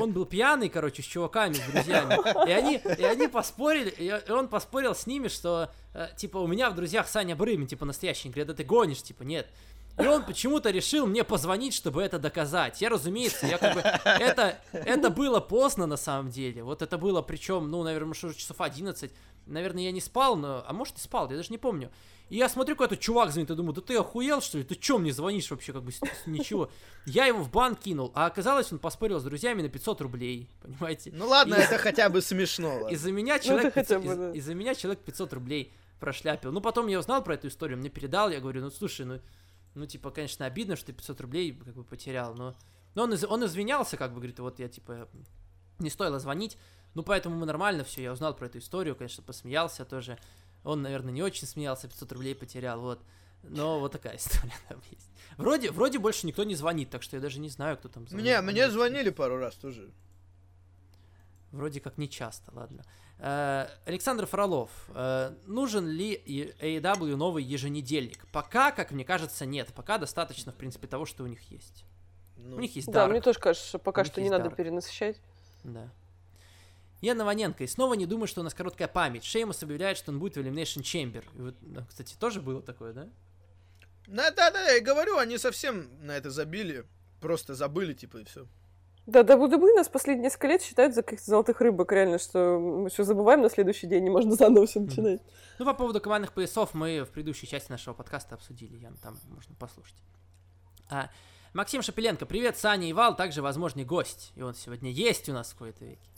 [0.00, 2.48] он был пьяный, короче, с чуваками, с друзьями.
[2.48, 6.70] И они, и они поспорили, и он поспорил с ними, что, э, типа, у меня
[6.70, 8.28] в друзьях Саня Брымин, типа, настоящий.
[8.28, 9.46] Говорит, да ты гонишь, типа, нет.
[9.98, 12.82] И он почему-то решил мне позвонить, чтобы это доказать.
[12.82, 13.80] Я, разумеется, я как бы...
[13.80, 16.62] Это, это было поздно, на самом деле.
[16.62, 19.10] Вот это было, причем, ну, наверное, уже часов 11.
[19.46, 20.64] Наверное, я не спал, но...
[20.66, 21.90] А может, и спал, я даже не помню.
[22.28, 24.64] И я смотрю, какой-то чувак звонит, и думаю, да ты охуел, что ли?
[24.64, 25.92] Ты чё мне звонишь вообще, как бы,
[26.26, 26.70] ничего.
[27.04, 31.12] Я его в банк кинул, а оказалось, он поспорил с друзьями на 500 рублей, понимаете?
[31.14, 31.58] Ну ладно, и...
[31.58, 32.88] это хотя бы смешно.
[32.88, 33.74] Из-за меня ну, человек...
[33.74, 34.04] 500...
[34.04, 36.50] Из- из-за меня человек 500 рублей прошляпил.
[36.50, 39.20] Ну, потом я узнал про эту историю, мне передал, я говорю, ну, слушай, ну,
[39.74, 42.56] ну, типа, конечно, обидно, что ты 500 рублей, как бы, потерял, но...
[42.96, 43.24] Но он, из...
[43.24, 45.08] он извинялся, как бы, говорит, вот я, типа,
[45.78, 46.58] не стоило звонить,
[46.94, 50.18] ну, поэтому мы нормально все, я узнал про эту историю, конечно, посмеялся тоже.
[50.66, 53.00] Он, наверное, не очень смеялся, 500 рублей потерял, вот.
[53.44, 55.08] Но вот такая история там есть.
[55.36, 58.24] Вроде, вроде больше никто не звонит, так что я даже не знаю, кто там звонит.
[58.24, 59.90] Мне, мне звонили пару раз тоже.
[61.52, 62.84] Вроде как не часто, ладно.
[63.18, 64.70] Э, Александр Фролов.
[64.88, 68.26] Э, нужен ли AEW новый еженедельник?
[68.32, 69.72] Пока, как мне кажется, нет.
[69.72, 71.84] Пока достаточно, в принципе, того, что у них есть.
[72.36, 73.10] Ну, у них есть Да, Dark.
[73.10, 74.38] мне тоже кажется, что пока что не Dark.
[74.38, 75.20] надо перенасыщать.
[75.62, 75.88] Да.
[77.00, 79.24] Я Нованенко, и снова не думаю, что у нас короткая память.
[79.24, 81.24] Шеймус объявляет, что он будет в Elimination Chamber.
[81.36, 83.08] И вот, ну, кстати, тоже было такое, да?
[84.06, 86.86] Да, да, да, я говорю, они совсем на это забили.
[87.20, 88.46] Просто забыли, типа, и все.
[89.06, 93.04] Да, WWE нас последние несколько лет считают за каких-то золотых рыбок, реально, что мы все
[93.04, 95.20] забываем на следующий день, и можно заново все начинать.
[95.58, 99.54] Ну, по поводу командных поясов мы в предыдущей части нашего подкаста обсудили, Ян, там можно
[99.54, 99.96] послушать.
[100.90, 101.08] А,
[101.52, 104.32] Максим Шапеленко, привет, Саня и Вал, также возможный гость.
[104.34, 106.10] И он сегодня есть у нас в какой-то веке.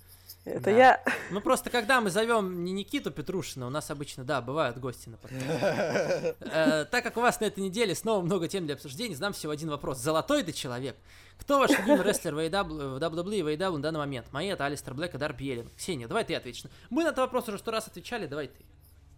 [0.44, 0.70] Это да.
[0.70, 1.05] я.
[1.31, 5.16] Ну просто когда мы зовем не Никиту Петрушина, у нас обычно, да, бывают гости на
[5.18, 6.37] подкасте.
[6.40, 9.53] Э, так как у вас на этой неделе снова много тем для обсуждений, знам всего
[9.53, 9.98] один вопрос.
[9.98, 10.96] Золотой ты человек?
[11.38, 14.27] Кто ваш любимый рестлер в WWE и в AEW на данный момент?
[14.33, 15.70] Мои это Алистер Блэк и Дарби Еллин.
[15.77, 16.64] Ксения, давай ты ответишь.
[16.90, 18.64] Мы на этот вопрос уже сто раз отвечали, давай ты.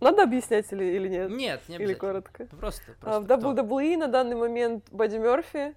[0.01, 1.31] Надо объяснять или, или нет?
[1.31, 2.47] Нет, не Или коротко?
[2.47, 5.75] Просто, просто а, В WWE на данный момент Бадди Мерфи,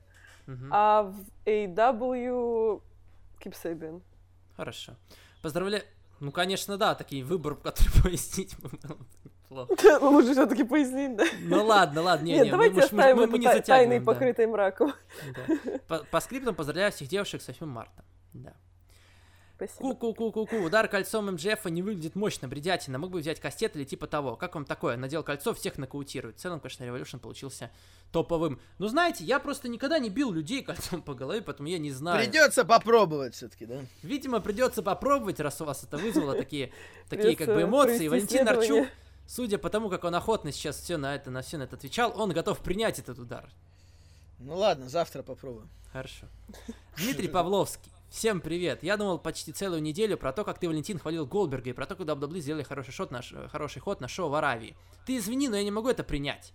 [0.48, 0.66] угу.
[0.72, 2.82] а в AEW
[3.40, 4.02] Кип Сейбин.
[4.56, 4.94] Хорошо.
[5.44, 5.84] Поздравляю.
[6.22, 8.98] Ну, конечно, да, такие выбор, который пояснить плохо.
[10.02, 11.26] Ну, лучше все-таки пояснить, да?
[11.42, 13.64] Ну ладно, ладно, не, не, давайте мы, оставим мы, не затягиваем.
[13.66, 14.06] Тайной да.
[14.06, 14.94] покрытой мраком.
[15.88, 18.04] По, по скриптам поздравляю всех девушек с 8 марта.
[18.34, 18.54] Да.
[19.56, 19.94] Спасибо.
[19.96, 20.58] Ку-ку-ку-ку-ку.
[20.58, 22.98] Удар кольцом МДФ не выглядит мощно, бредятина.
[22.98, 24.36] Мог бы взять кастет или типа того.
[24.36, 24.98] Как вам такое?
[24.98, 26.38] Надел кольцо, всех нокаутирует.
[26.38, 27.70] В целом, конечно, Revolution получился
[28.12, 28.60] топовым.
[28.80, 32.24] Ну, знаете, я просто никогда не бил людей кольцом по голове, поэтому я не знаю.
[32.24, 33.82] Придется попробовать все-таки, да?
[34.02, 36.72] Видимо, придется попробовать, раз у вас это вызвало такие,
[37.10, 38.08] такие как бы эмоции.
[38.08, 38.88] Валентин Арчук,
[39.28, 42.20] судя по тому, как он охотно сейчас все на это, на все на это отвечал,
[42.20, 43.48] он готов принять этот удар.
[44.40, 45.68] Ну ладно, завтра попробую.
[45.92, 46.26] Хорошо.
[46.98, 47.93] Дмитрий Павловский.
[48.14, 48.84] Всем привет!
[48.84, 51.96] Я думал почти целую неделю про то, как ты, Валентин, хвалил Голдберга и про то,
[51.96, 54.78] когда WWE сделали хороший, шот на, хороший ход на шоу в Аравии.
[55.08, 56.54] Ты извини, но я не могу это принять.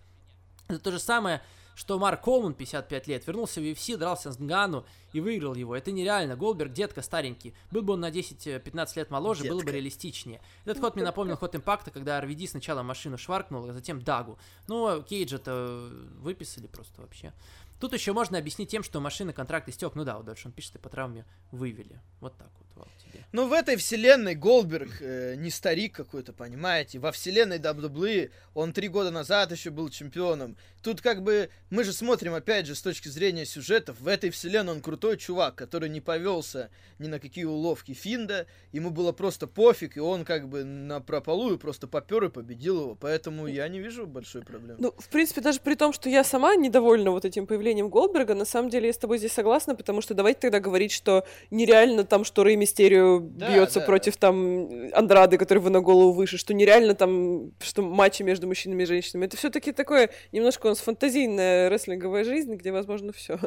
[0.69, 1.41] Это то же самое,
[1.75, 5.75] что Марк Колман, 55 лет, вернулся в UFC, дрался с Нгану и выиграл его.
[5.75, 6.37] Это нереально.
[6.37, 7.53] Голдберг, детка старенький.
[7.71, 9.55] Был бы он на 10-15 лет моложе, детка.
[9.55, 10.41] было бы реалистичнее.
[10.63, 14.39] Этот ход мне напомнил ход импакта, когда RVD сначала машину шваркнул, а затем Дагу.
[14.67, 15.89] Ну, Кейджа-то
[16.21, 17.33] выписали просто вообще.
[17.79, 19.95] Тут еще можно объяснить тем, что машины контракт истек.
[19.95, 22.01] Ну да, вот дальше он пишет, и по травме вывели.
[22.19, 23.23] Вот так вот, Вал, тебе.
[23.31, 26.99] Ну, в этой вселенной Голдберг э, не старик какой-то, понимаете?
[26.99, 30.55] Во вселенной WWE он три года назад еще был чемпионом.
[30.81, 33.99] Тут как бы мы же смотрим, опять же, с точки зрения сюжетов.
[33.99, 38.47] В этой вселенной он крутой чувак, который не повелся ни на какие уловки Финда.
[38.71, 42.95] Ему было просто пофиг, и он как бы на прополую просто попер и победил его.
[42.95, 44.77] Поэтому я не вижу большой проблемы.
[44.79, 48.45] Ну, в принципе, даже при том, что я сама недовольна вот этим появлением Голдберга, на
[48.45, 52.23] самом деле я с тобой здесь согласна, потому что давайте тогда говорить, что нереально там,
[52.23, 53.85] что Рэй Мистерио да, бьется да.
[53.85, 58.83] против там Андрады, который вы на голову выше, что нереально там, что матчи между мужчинами
[58.83, 59.25] и женщинами.
[59.25, 63.39] Это все-таки такое немножко у нас фантазийная рестлинговая жизнь, где возможно все.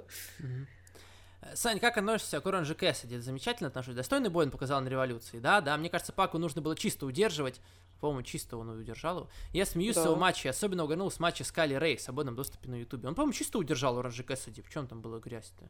[1.54, 3.18] Сань, как относишься к Оранжу Кэссиди?
[3.18, 3.94] Замечательно отношусь.
[3.94, 5.76] Достойный бой он показал на революции, да, да.
[5.76, 7.60] Мне кажется, Паку нужно было чисто удерживать.
[8.00, 9.28] По-моему, чисто он удержал его.
[9.52, 10.02] Я смеюсь да.
[10.02, 13.08] с его матча, особенно угорнул с матча с Кали Рей в свободном доступе на Ютубе.
[13.08, 14.62] Он, по-моему, чисто удержал Оранжа Кэссиди.
[14.62, 15.68] В чем там была грязь-то?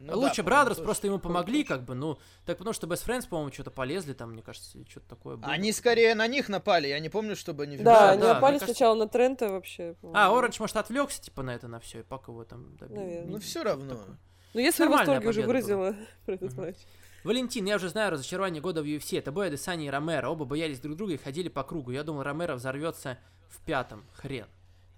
[0.00, 3.28] Ну, Лучше да, Brothers просто ему помогли, как бы, ну, так потому что Best Friends,
[3.28, 5.50] по-моему, что-то полезли там, мне кажется, что-то такое было.
[5.50, 7.76] Они скорее на них напали, я не помню, чтобы они...
[7.78, 9.04] Да, да они да, напали сначала кажется...
[9.04, 9.96] на Трента вообще.
[10.14, 12.96] А, Оранж, может, отвлекся, типа, на это, на все, и Пак его там добил.
[12.96, 13.30] Наверное.
[13.32, 13.96] Ну, все равно.
[13.96, 14.18] Такое.
[14.54, 15.94] Ну, если в восторге уже выразила
[16.26, 16.76] про этот матч.
[17.24, 19.18] Валентин, я уже знаю разочарование года в UFC.
[19.18, 20.28] Это бой Адесани и Ромеро.
[20.28, 21.90] Оба боялись друг друга и ходили по кругу.
[21.90, 24.04] Я думал, Ромеро взорвется в пятом.
[24.14, 24.46] Хрен.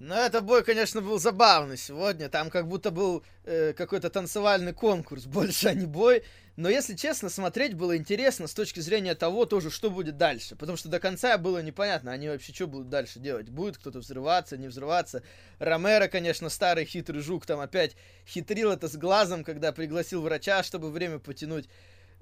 [0.01, 2.31] Ну, это бой, конечно, был забавный сегодня.
[2.31, 6.25] Там как будто был э, какой-то танцевальный конкурс, больше, а не бой.
[6.57, 10.57] Но, если честно, смотреть было интересно с точки зрения того тоже, что будет дальше.
[10.57, 13.51] Потому что до конца было непонятно, они вообще что будут дальше делать.
[13.51, 15.23] Будет кто-то взрываться, не взрываться.
[15.59, 17.95] Ромеро, конечно, старый хитрый жук, там опять
[18.27, 21.69] хитрил это с глазом, когда пригласил врача, чтобы время потянуть.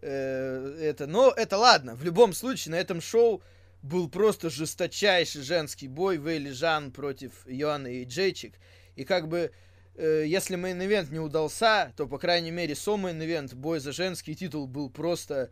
[0.03, 1.07] Э, это.
[1.07, 1.95] Но это ладно.
[1.95, 3.41] В любом случае, на этом шоу
[3.83, 8.55] был просто жесточайший женский бой Вейли Жан против Йоанны и Джейчик.
[8.97, 9.53] И как бы,
[9.95, 14.35] э, если main event не удался, то, по крайней мере, co-main event, бой за женский
[14.35, 15.51] титул был просто...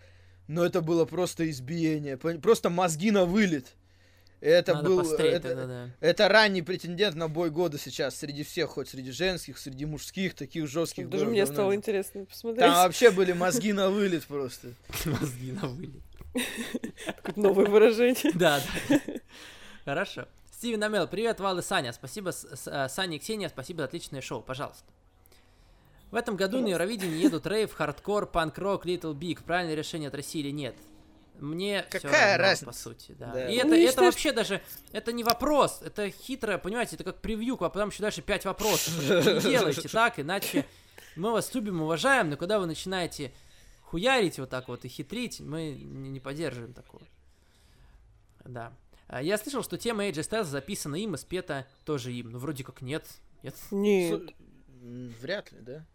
[0.48, 2.16] Ну, это было просто избиение.
[2.16, 3.74] Просто мозги на вылет.
[4.40, 5.00] Это Надо был...
[5.00, 5.90] Это, да, да.
[6.00, 10.68] это ранний претендент на бой года сейчас среди всех, хоть среди женских, среди мужских, таких
[10.68, 12.60] жестких Даже мне стало интересно посмотреть.
[12.60, 14.68] Там вообще были мозги на вылет просто.
[15.06, 16.02] Мозги на вылет.
[17.06, 18.32] Какое-то новое выражение.
[18.34, 19.00] Да, да.
[19.84, 20.26] Хорошо.
[20.50, 21.92] Стивен Амел, привет, Вал и Саня.
[21.92, 24.84] Спасибо, э, Саня и Ксения, спасибо за отличное шоу, пожалуйста.
[26.10, 29.42] В этом году на Евровидении едут рейв, хардкор, панк-рок, Little Big.
[29.44, 30.74] Правильное решение от России или нет?
[31.40, 32.66] Мне Какая разница?
[32.66, 33.32] по сути, да.
[33.32, 33.50] да.
[33.50, 37.56] И ну, это, это вообще даже, это не вопрос, это хитрое, понимаете, это как превью,
[37.62, 38.94] а потом еще дальше пять вопросов.
[38.98, 40.64] Не делайте так, иначе
[41.14, 43.32] мы вас любим, уважаем, но когда вы начинаете
[43.86, 47.02] хуярить вот так вот и хитрить, мы не, поддерживаем такого.
[48.44, 48.72] Да.
[49.08, 52.30] А, я слышал, что тема AJ Styles записана им и спета тоже им.
[52.30, 53.06] Ну, вроде как нет.
[53.42, 53.54] Нет.
[53.70, 54.34] Нет.
[55.20, 55.86] Вряд ли, да?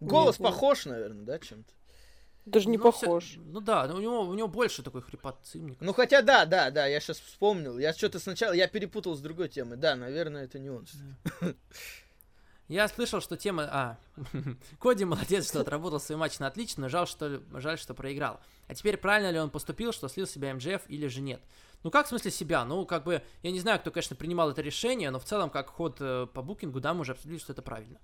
[0.00, 0.94] Голос нет, похож, нет.
[0.94, 1.72] наверное, да, чем-то?
[2.46, 3.24] Даже не ну, похож.
[3.24, 6.70] Все, ну да, у него, у него больше такой хрипотцы, мне Ну хотя да, да,
[6.70, 7.78] да, я сейчас вспомнил.
[7.78, 9.78] Я что-то сначала, я перепутал с другой темой.
[9.78, 10.86] Да, наверное, это не он.
[12.68, 13.68] Я слышал, что тема...
[13.70, 13.98] А,
[14.80, 18.40] Коди молодец, что отработал свой матч на отлично, но жаль, что, жаль, что проиграл.
[18.68, 21.42] А теперь правильно ли он поступил, что слил себя МЖФ или же нет?
[21.82, 22.64] Ну как в смысле себя?
[22.64, 25.68] Ну как бы, я не знаю, кто, конечно, принимал это решение, но в целом как
[25.68, 27.98] ход э, по букингу, да, мы уже обсудили, что это правильно.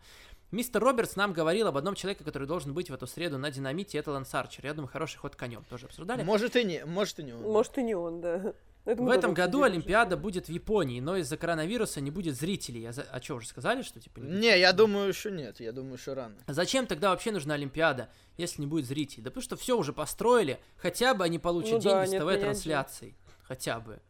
[0.50, 3.96] Мистер Робертс нам говорил об одном человеке, который должен быть в эту среду на динамите,
[3.96, 4.66] это Лэнс Арчер.
[4.66, 5.64] Я думаю, хороший ход конем.
[5.70, 6.22] Тоже обсуждали?
[6.22, 7.40] Может и не, может и не он.
[7.40, 8.52] Может и не он, да.
[8.84, 12.82] Это в этом году Олимпиада будет в Японии, но из-за коронавируса не будет зрителей.
[12.82, 13.02] Я за...
[13.02, 15.60] А что, уже сказали, что типа не Не, я думаю, еще нет.
[15.60, 16.36] Я думаю, еще рано.
[16.46, 19.22] Зачем тогда вообще нужна Олимпиада, если не будет зрителей?
[19.22, 20.58] Да потому что все уже построили.
[20.76, 23.16] Хотя бы они получат ну, деньги да, с ТВ-трансляцией.
[23.42, 24.00] Хотя бы.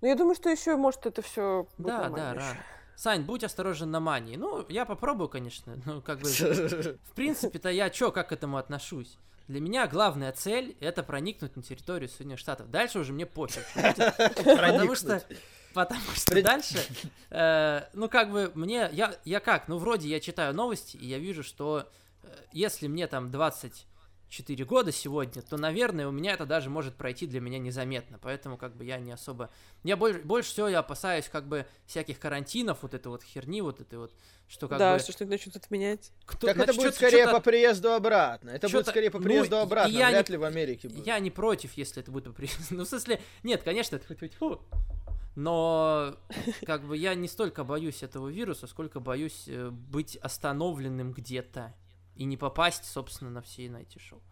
[0.00, 2.58] Ну, я думаю, что еще, может, это все Да, да, рано.
[2.96, 4.36] Сань, будь осторожен на мании.
[4.36, 5.76] Ну, я попробую, конечно.
[5.84, 9.18] Ну, как бы, в принципе-то я чё, как к этому отношусь?
[9.48, 12.70] Для меня главная цель это проникнуть на территорию Соединенных Штатов.
[12.70, 13.64] Дальше уже мне пофиг.
[14.44, 15.22] Потому что
[15.74, 16.78] потому что дальше,
[17.30, 21.18] э, ну как бы мне, я, я как, ну вроде я читаю новости, и я
[21.18, 21.88] вижу, что
[22.22, 23.84] э, если мне там 20
[24.34, 28.18] 4 года сегодня, то, наверное, у меня это даже может пройти для меня незаметно.
[28.20, 29.50] Поэтому, как бы, я не особо...
[29.84, 33.80] Я больше, больше всего я опасаюсь, как бы, всяких карантинов, вот этой вот херни, вот
[33.80, 34.12] этой вот,
[34.48, 34.98] что как да, бы...
[34.98, 36.10] что что-то начнут отменять.
[36.26, 38.50] Кто, так это будет скорее по приезду обратно.
[38.50, 41.06] Это будет скорее по приезду ну, обратно, я вряд не, ли в Америке будет.
[41.06, 42.62] Я не против, если это будет по приезду.
[42.74, 44.04] Ну, в смысле, нет, конечно, это...
[44.38, 44.60] Фу.
[45.36, 46.16] Но,
[46.66, 51.74] как бы, я не столько боюсь этого вируса, сколько боюсь э, быть остановленным где-то
[52.16, 54.22] и не попасть, собственно, на все на эти шоу.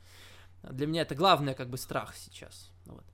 [0.62, 2.70] Для меня это главное, как бы, страх сейчас.
[2.86, 3.04] Вот.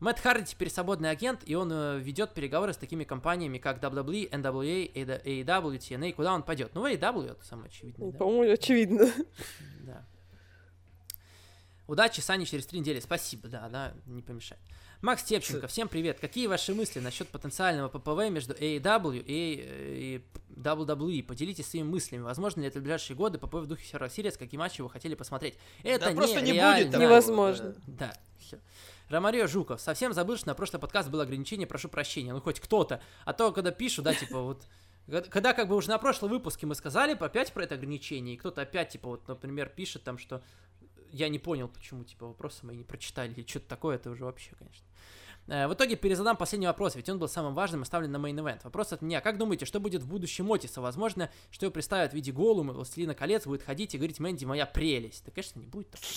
[0.00, 4.30] Мэтт Харди теперь свободный агент, и он э, ведет переговоры с такими компаниями, как WWE,
[4.30, 6.12] NWA, AEW, TNA.
[6.14, 6.74] Куда он пойдет?
[6.74, 8.12] Ну, AEW это самое очевидное.
[8.12, 8.18] Да?
[8.18, 9.10] По-моему, очевидно.
[9.80, 10.06] Да.
[11.86, 13.00] Удачи, Сани, через три недели.
[13.00, 14.60] Спасибо, да, да, не помешает.
[15.04, 16.18] Макс Тепченко, всем привет.
[16.18, 20.24] Какие ваши мысли насчет потенциального ППВ между AEW и, и
[20.58, 21.22] WWE?
[21.22, 22.22] Поделитесь своими мыслями.
[22.22, 25.14] Возможно ли это в ближайшие годы ППВ в духе Survivor Series, какие матчи вы хотели
[25.14, 25.58] посмотреть?
[25.82, 27.02] Это да просто не будет такого.
[27.02, 27.74] Невозможно.
[27.86, 28.58] Да, все.
[29.10, 29.78] Ромарио Жуков.
[29.82, 32.32] Совсем забыл, что на прошлый подкаст было ограничение, прошу прощения.
[32.32, 33.02] Ну, хоть кто-то.
[33.26, 34.62] А то, когда пишут, да, типа, вот
[35.28, 38.62] когда как бы уже на прошлом выпуске мы сказали опять про это ограничение, и кто-то
[38.62, 40.42] опять, типа, вот, например, пишет там, что
[41.14, 44.52] я не понял, почему, типа, вопросы мои не прочитали или что-то такое, это уже вообще,
[44.58, 44.84] конечно.
[45.46, 48.64] Э, в итоге перезадам последний вопрос, ведь он был самым важным оставлен на main event.
[48.64, 49.20] Вопрос от меня.
[49.20, 50.80] Как думаете, что будет в будущем Отиса?
[50.80, 54.66] Возможно, что его представят в виде голума, Властелина колец, будет ходить и говорить, Мэнди, моя
[54.66, 55.24] прелесть.
[55.24, 56.10] Да, конечно, не будет такого.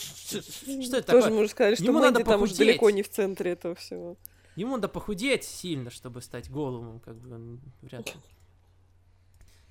[0.83, 1.21] Что это такое?
[1.21, 4.17] Тоже можно сказать, что Мэнди там уже далеко не в центре этого всего.
[4.55, 8.19] Ему надо похудеть сильно, чтобы стать голумом, как бы, вряд ли.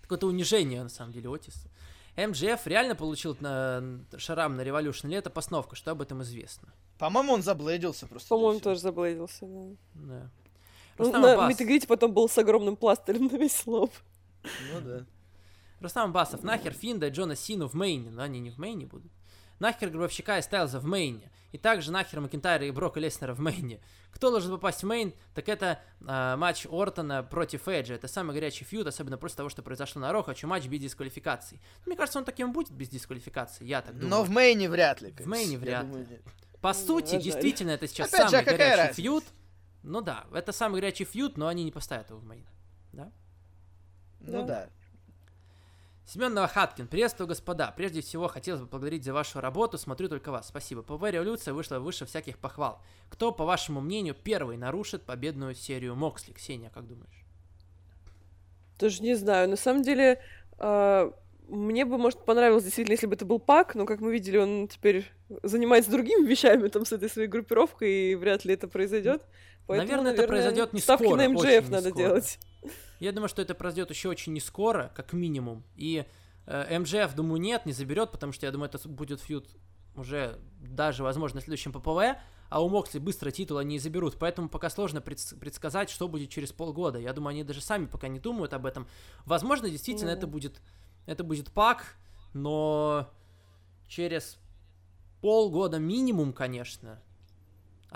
[0.01, 1.69] Такое-то унижение, на самом деле, Отиса.
[2.16, 5.76] MJF реально получил по шарам на Revolution, или это постановка?
[5.76, 6.72] Что об этом известно?
[6.98, 8.29] По-моему, он заблейдился просто.
[8.29, 9.76] По-моему, тоже заблейдился, да.
[9.94, 10.31] Да.
[10.98, 13.92] Ну, на meet and greet е потом был с огромным пластырем на весь лоб.
[14.44, 15.07] Ну да.
[15.81, 18.11] Рустам Басов, нахер Финда и Джона Сину в main е?
[18.11, 19.12] Но они не в main е будут.
[19.59, 21.31] Нахер Гробовщика и Стайлза в main е.
[21.53, 23.81] И также нахер Макентайра и Брока Леснера в main е.
[24.11, 27.95] Кто должен попасть в main, так это э, матч Ортона против Эджа.
[27.95, 30.22] Это самый горячий feud, особенно после того, что произошло на Raw.
[30.23, 31.61] Хочу матч без дисквалификации.
[31.87, 34.11] Мне кажется, он таким будет без дисквалификации, я так думаю.
[34.11, 35.12] Но в main е вряд ли.
[35.12, 35.90] В main е вряд ли.
[35.90, 36.07] Думаю,
[36.61, 38.95] По ну, сути, действительно, это сейчас Опять самый же, горячий разница?
[39.03, 39.25] feud.
[39.83, 42.46] Ну да, это самый горячий feud, но они не поставят его в main.
[42.92, 43.12] Да?
[44.21, 44.66] Ну да.
[44.66, 44.69] да.
[46.09, 47.75] Семен Новохаткин, приветствую, господа.
[47.77, 49.77] Прежде всего, хотелось бы поблагодарить за вашу работу.
[49.77, 50.47] Смотрю только вас.
[50.47, 50.83] Спасибо.
[50.83, 52.81] PPV Revolution вышла выше всяких похвал.
[53.11, 56.33] Кто, по вашему мнению, первый нарушит победную серию Моксли?
[56.33, 57.25] Ксения, как думаешь?
[58.79, 59.49] Тоже не знаю.
[59.49, 60.23] На самом деле,
[60.61, 61.11] э,
[61.49, 64.69] мне бы, может, понравилось действительно, если бы это был Пак, но, как мы видели, он
[64.69, 65.11] теперь
[65.42, 69.23] занимается другими вещами там с этой своей группировкой, и вряд ли это произойдет.
[69.66, 71.19] Поэтому, наверное, наверное, это произойдет не ставки скоро.
[71.19, 72.03] Ставки на МДФ надо скоро.
[72.05, 72.38] делать.
[73.00, 75.64] Я думаю, что это произойдет еще очень не скоро, как минимум.
[75.76, 76.04] И
[76.46, 79.48] э, МЖФ, думаю, нет, не заберет, потому что я думаю, это будет фьюд
[79.94, 84.16] уже даже, возможно, в следующем ППВ, а у Моксли быстро титул они заберут.
[84.18, 86.98] Поэтому пока сложно предсказать, что будет через полгода.
[86.98, 88.87] Я думаю, они даже сами пока не думают об этом.
[89.24, 90.14] Возможно, действительно, mm.
[90.14, 90.61] это будет
[91.06, 91.96] это будет пак,
[92.35, 93.09] но
[93.88, 94.38] через
[95.20, 97.00] полгода минимум, конечно.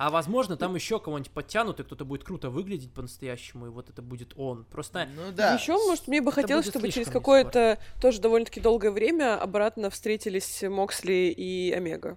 [0.01, 4.01] А возможно, там еще кого-нибудь подтянут, и кто-то будет круто выглядеть по-настоящему, и вот это
[4.01, 4.65] будет он.
[4.65, 5.07] Просто.
[5.15, 5.53] Ну да.
[5.53, 11.35] Еще, может, мне бы хотелось, чтобы через какое-то тоже довольно-таки долгое время обратно встретились Моксли
[11.37, 12.17] и Омега.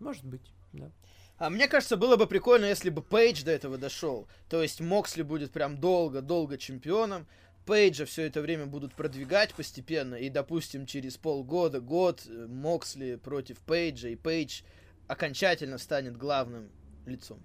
[0.00, 0.90] Может быть, да.
[1.38, 4.26] А мне кажется, было бы прикольно, если бы Пейдж до этого дошел.
[4.48, 7.28] То есть Моксли будет прям долго-долго чемпионом.
[7.66, 13.60] Пейджа все это время будут продвигать постепенно, и, допустим, через полгода, год э, Моксли против
[13.60, 14.62] Пейджа, и Пейдж
[15.06, 16.70] окончательно станет главным
[17.06, 17.40] лицом.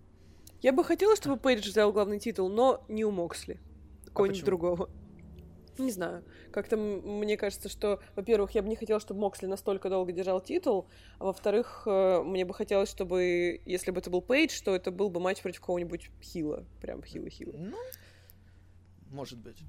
[0.62, 3.60] Я бы хотела, чтобы Пейдж взял главный титул, но не у Моксли.
[4.06, 4.90] Какого-нибудь а другого.
[5.78, 6.26] Не знаю.
[6.52, 10.90] Как-то мне кажется, что, во-первых, я бы не хотела, чтобы Моксли настолько долго держал титул,
[11.20, 15.10] а во-вторых, э, мне бы хотелось, чтобы, если бы это был Пейдж, то это был
[15.10, 16.66] бы матч против кого-нибудь Хила.
[16.82, 17.56] Прям Хила-Хила.
[17.56, 17.78] Ну,
[19.10, 19.60] может быть.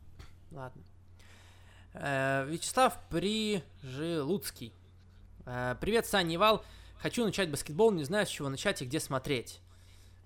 [0.51, 0.83] Ладно.
[1.95, 4.73] Э, Вячеслав Прижилуцкий.
[5.47, 6.65] Э, привет, Саня Ивал.
[7.01, 9.61] Хочу начать баскетбол, не знаю, с чего начать и где смотреть.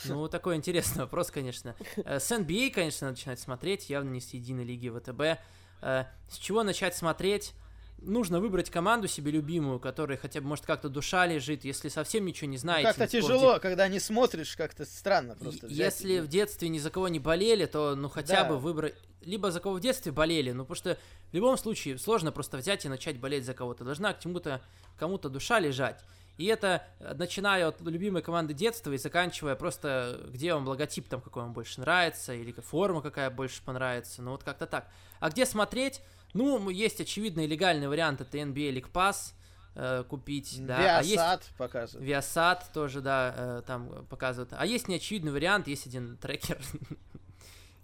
[0.05, 1.77] Ну, такой интересный вопрос, конечно.
[1.97, 5.41] Э, с NBA, а, конечно, начинать смотреть, явно не с единой лиги ВТБ.
[5.83, 7.53] Э, с чего начать смотреть?
[7.99, 12.51] Нужно выбрать команду себе любимую, которая хотя бы, может, как-то душа лежит, если совсем ничего
[12.51, 12.89] не знаете.
[12.89, 15.69] Ну, как-то тяжело, когда не смотришь, как-то странно просто.
[15.69, 18.49] Если в детстве ни за кого не болели, то, ну, хотя да.
[18.49, 18.95] бы выбрать...
[19.23, 20.99] Либо за кого в детстве болели, ну, потому что
[21.31, 23.85] в любом случае сложно просто взять и начать болеть за кого-то.
[23.85, 24.61] Должна к чему-то,
[24.99, 26.05] кому-то душа лежать.
[26.37, 31.21] И это э, начиная от любимой команды детства и заканчивая просто, где вам логотип там
[31.21, 34.89] какой вам больше нравится, или форма какая больше понравится, ну вот как-то так.
[35.21, 36.01] А где смотреть?
[36.33, 39.35] Ну, есть очевидный легальный вариант, это NBA League Pass,
[39.77, 40.81] э, купить, да.
[40.81, 41.57] Viasat а есть...
[41.57, 42.09] показывает.
[42.09, 44.53] Viasat тоже, да, э, там показывают.
[44.53, 46.59] А есть неочевидный вариант, есть один трекер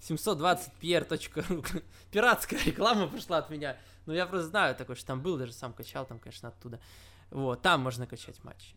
[0.00, 1.82] 720pr.ru.
[2.10, 3.76] Пиратская реклама пришла от меня.
[4.06, 6.80] Ну, я просто знаю такой, что там был, даже сам качал там, конечно, оттуда.
[7.31, 8.75] Вот, там можно качать матчи.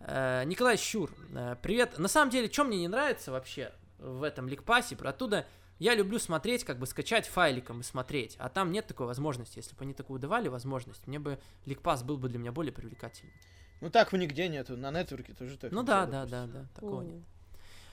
[0.00, 1.98] Э, Николай Щур, э, привет.
[1.98, 5.46] На самом деле, что мне не нравится вообще в этом ликпасе, про оттуда
[5.78, 9.58] я люблю смотреть, как бы скачать файликом и смотреть, а там нет такой возможности.
[9.58, 13.34] Если бы они такую давали возможность, мне бы ликпас был бы для меня более привлекательным.
[13.80, 15.72] Ну так нигде нету, на нетворке тоже так.
[15.72, 17.22] Ну да, да, да, да, такого нет.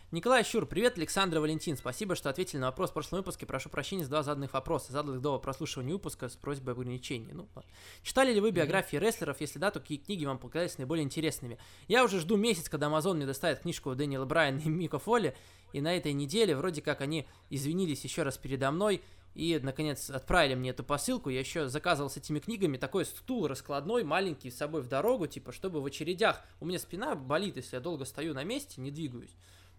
[0.10, 1.76] Николай Щур, привет, Александр Валентин.
[1.76, 3.45] Спасибо, что ответили на вопрос в прошлом выпуске.
[3.45, 4.93] Прошу прощения за два заданных вопроса.
[4.93, 7.34] Задал их до прослушивания выпуска с просьбой об ограничении.
[7.34, 7.70] Ну, ладно.
[8.03, 9.41] Читали ли вы биографии рестлеров?
[9.41, 11.58] Если да, то какие книги вам показались наиболее интересными?
[11.89, 15.36] Я уже жду месяц, когда Amazon мне доставит книжку Дэниела Брайана и Мика Фоли.
[15.74, 19.01] И на этой неделе вроде как они извинились еще раз передо мной
[19.36, 21.30] и, наконец, отправили мне эту посылку.
[21.30, 25.51] Я еще заказывал с этими книгами такой стул раскладной, маленький, с собой в дорогу, типа,
[25.51, 26.41] чтобы в очередях...
[26.62, 29.36] У меня спина болит, если я долго стою на месте, не двигаюсь.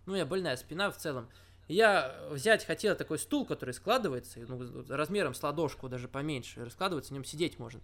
[0.09, 1.29] Ну, я больная спина в целом.
[1.69, 7.15] Я взять хотел такой стул, который складывается, ну, размером с ладошку, даже поменьше, раскладывается, в
[7.15, 7.83] нем сидеть можно.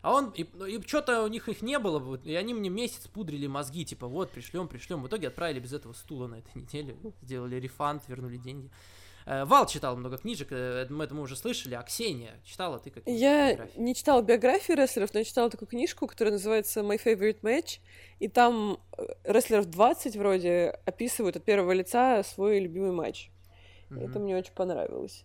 [0.00, 3.46] А он, и, и что-то у них их не было, и они мне месяц пудрили
[3.48, 5.02] мозги, типа, вот, пришлем, пришлем.
[5.02, 8.70] В итоге отправили без этого стула на этой неделе, сделали рефанд, вернули деньги.
[9.26, 12.90] Э, Вал читал много книжек, э, мы это мы уже слышали, а Ксения читала ты
[12.90, 13.80] какие Я биографии?
[13.80, 17.80] не читала биографии рестлеров, но я читала такую книжку, которая называется My Favorite Match,
[18.18, 23.30] и там э, рестлеров 20 вроде описывают от первого лица свой любимый матч.
[23.90, 24.10] Mm-hmm.
[24.10, 25.24] Это мне очень понравилось.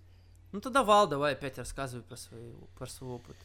[0.52, 3.36] Ну тогда Вал, давай опять рассказывай про свой, про свой опыт.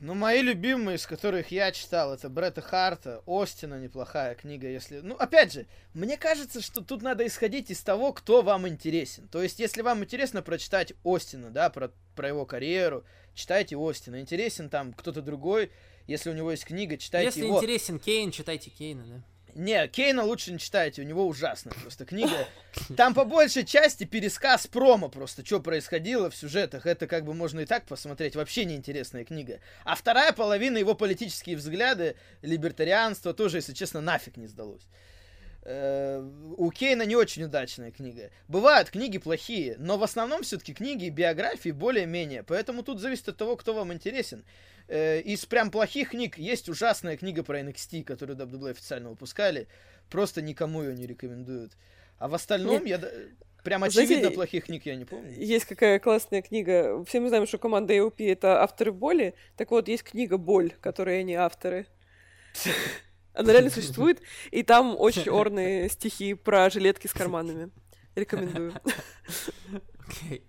[0.00, 5.00] Ну, мои любимые, из которых я читал, это Бретта Харта, Остина, неплохая книга, если...
[5.00, 9.28] Ну, опять же, мне кажется, что тут надо исходить из того, кто вам интересен.
[9.28, 14.20] То есть, если вам интересно прочитать Остина, да, про, про его карьеру, читайте Остина.
[14.20, 15.70] Интересен там кто-то другой,
[16.06, 17.54] если у него есть книга, читайте если его.
[17.54, 19.24] Если интересен Кейн, читайте Кейна, да.
[19.54, 22.48] Не, Кейна лучше не читайте, у него ужасная просто книга.
[22.96, 26.86] Там по большей части пересказ промо просто, что происходило в сюжетах.
[26.86, 29.60] Это как бы можно и так посмотреть, вообще неинтересная книга.
[29.84, 34.82] А вторая половина его политические взгляды, либертарианство тоже, если честно, нафиг не сдалось.
[35.64, 36.22] Э,
[36.56, 38.30] у Кейна не очень удачная книга.
[38.48, 42.42] Бывают книги плохие, но в основном все-таки книги биографии более-менее.
[42.42, 44.44] Поэтому тут зависит от того, кто вам интересен.
[44.88, 49.66] Э, из прям плохих книг есть ужасная книга про NXT, которую WWE официально выпускали.
[50.10, 51.72] Просто никому ее не рекомендуют.
[52.18, 53.02] А в остальном Нет.
[53.02, 53.10] я...
[53.64, 55.32] Прям очевидно Знаете, плохих книг я не помню.
[55.38, 57.02] Есть какая классная книга.
[57.06, 59.34] Все мы знаем, что команда AOP это авторы боли.
[59.56, 61.86] Так вот, есть книга Боль, которые они авторы.
[63.34, 67.70] Она реально существует, и там очень орные стихи про жилетки с карманами.
[68.14, 68.74] Рекомендую.
[70.06, 70.46] Окей.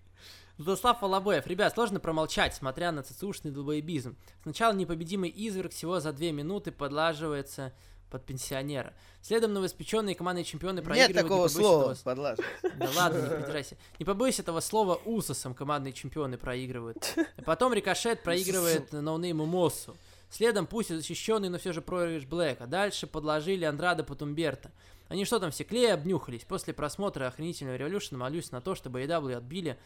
[0.58, 1.48] Владислав Волобоев.
[1.48, 4.16] Ребят, сложно промолчать, смотря на ЦЦУшный долбоебизм.
[4.44, 7.74] Сначала непобедимый изверг всего за две минуты подлаживается
[8.10, 8.94] под пенсионера.
[9.22, 11.16] Следом новоиспеченные командные чемпионы проигрывают...
[11.16, 12.04] Нет такого слова, этого...
[12.04, 12.46] подлаживать.
[12.78, 13.78] Да ладно, не придирайся.
[14.00, 17.16] Не побойся этого слова усосом командные чемпионы проигрывают.
[17.46, 19.98] Потом Рикошет проигрывает ноунейму Моссу.
[20.36, 22.58] Следом пусть и защищенный, но все же проигрыш Блэк.
[22.60, 24.70] А дальше подложили Андрада Патумберта.
[25.08, 26.44] Они что там, все клея обнюхались?
[26.44, 29.80] После просмотра охренительного Revolution молюсь на то, чтобы AEW отбили,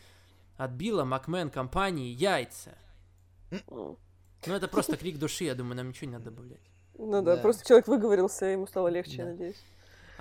[0.57, 2.75] отбила Макмен компании яйца.
[3.67, 3.99] Ну,
[4.43, 6.63] это просто крик души, я думаю, нам ничего не надо добавлять.
[6.97, 7.41] Ну да, да.
[7.43, 9.23] просто человек выговорился, ему стало легче, да.
[9.23, 9.63] я надеюсь.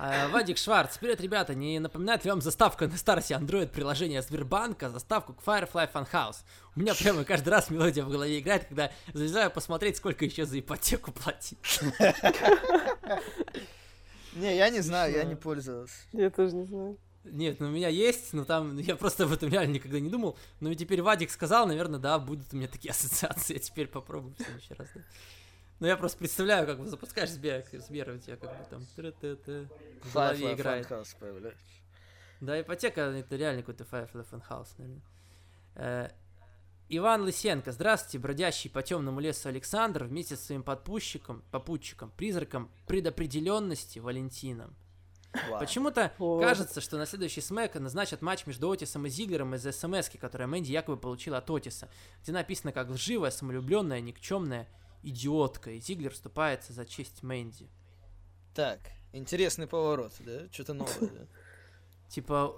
[0.01, 4.91] А, Вадик Шварц, привет, ребята, не напоминает ли вам заставка на старте Android приложения Сбербанка,
[4.91, 6.37] заставку к Firefly Funhouse?
[6.77, 10.61] У меня прямо каждый раз мелодия в голове играет, когда залезаю посмотреть, сколько еще за
[10.61, 11.59] ипотеку платить.
[14.37, 15.97] Не, я не знаю, я не пользовался.
[16.13, 16.97] Я тоже не знаю.
[17.25, 20.39] Нет, ну у меня есть, но там я просто об этом реально никогда не думал.
[20.61, 23.55] Но теперь Вадик сказал, наверное, да, будут у меня такие ассоциации.
[23.55, 24.87] Я теперь попробую в следующий раз.
[24.95, 25.01] Да.
[25.81, 28.85] Ну, я просто представляю, как вы запускаешь Сбер, Сбер у тебя как бы там
[30.03, 30.89] в голове играет.
[32.41, 35.03] Да, ипотека, это реально какой-то Firefly Funhouse, наверное.
[35.75, 36.11] Э,
[36.89, 37.73] Иван Лысенко.
[37.73, 44.75] Здравствуйте, бродящий по темному лесу Александр вместе с своим подпущиком, попутчиком, призраком предопределенности Валентином.
[45.51, 45.59] Wow.
[45.61, 46.41] Почему-то oh.
[46.41, 50.73] кажется, что на следующий смэк назначат матч между Отисом и Зиглером из смс которую Мэнди
[50.73, 51.91] якобы получила от Отиса,
[52.23, 54.67] где написано как лживая, самолюбленная, никчемная
[55.03, 57.69] идиотка, и Зиглер вступается за честь Мэнди.
[58.55, 58.81] Так,
[59.13, 60.49] интересный поворот, да?
[60.53, 61.27] Что-то новое, да?
[62.09, 62.55] Типа...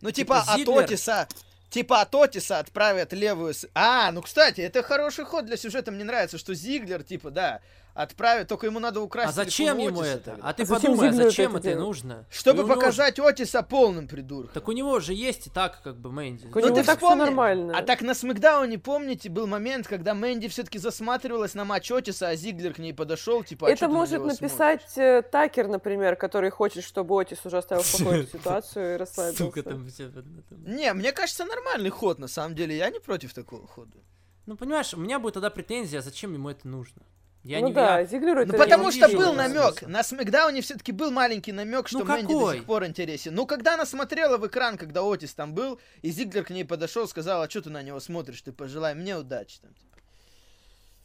[0.00, 1.28] Ну, типа, типа от Отиса
[1.70, 3.54] Типа от Отиса отправят левую...
[3.74, 5.90] А, ну, кстати, это хороший ход для сюжета.
[5.90, 7.60] Мне нравится, что Зиглер, типа, да,
[7.98, 9.30] отправить, только ему надо украсть.
[9.30, 10.30] А зачем ему Отиса, это?
[10.30, 10.48] Тогда.
[10.48, 12.24] А ты а подумай, а зачем это, это нужно?
[12.30, 13.26] Чтобы показать него...
[13.26, 14.54] Отиса полным придурком.
[14.54, 16.46] Так у него же есть и так, как бы, Мэнди.
[16.54, 17.22] Ну, ты так вспомни...
[17.22, 17.76] нормально.
[17.76, 22.36] А так на Смакдауне, помните, был момент, когда Мэнди все-таки засматривалась на матч Отиса, а
[22.36, 25.18] Зиглер к ней подошел, типа, а Это может написать смотришь?
[25.18, 29.44] Э, Такер, например, который хочет, чтобы Отис уже оставил в покое ситуацию и расслабился.
[29.44, 30.12] Сука, там все...
[30.50, 32.76] Не, мне кажется, нормальный ход, на самом деле.
[32.76, 33.98] Я не против такого хода.
[34.46, 37.02] Ну, понимаешь, у меня будет тогда претензия, зачем ему это нужно.
[37.44, 38.06] Я ну не, да, я...
[38.06, 39.82] Зиглеру Ну потому что был намек.
[39.82, 43.34] На Смакдауне все-таки был маленький намек, что ну, Мэнди до сих пор интересен.
[43.34, 47.06] Ну когда она смотрела в экран, когда Отис там был, и Зиглер к ней подошел,
[47.08, 49.60] сказал, а что ты на него смотришь, ты пожелай мне удачи.
[49.60, 49.88] Там, типа.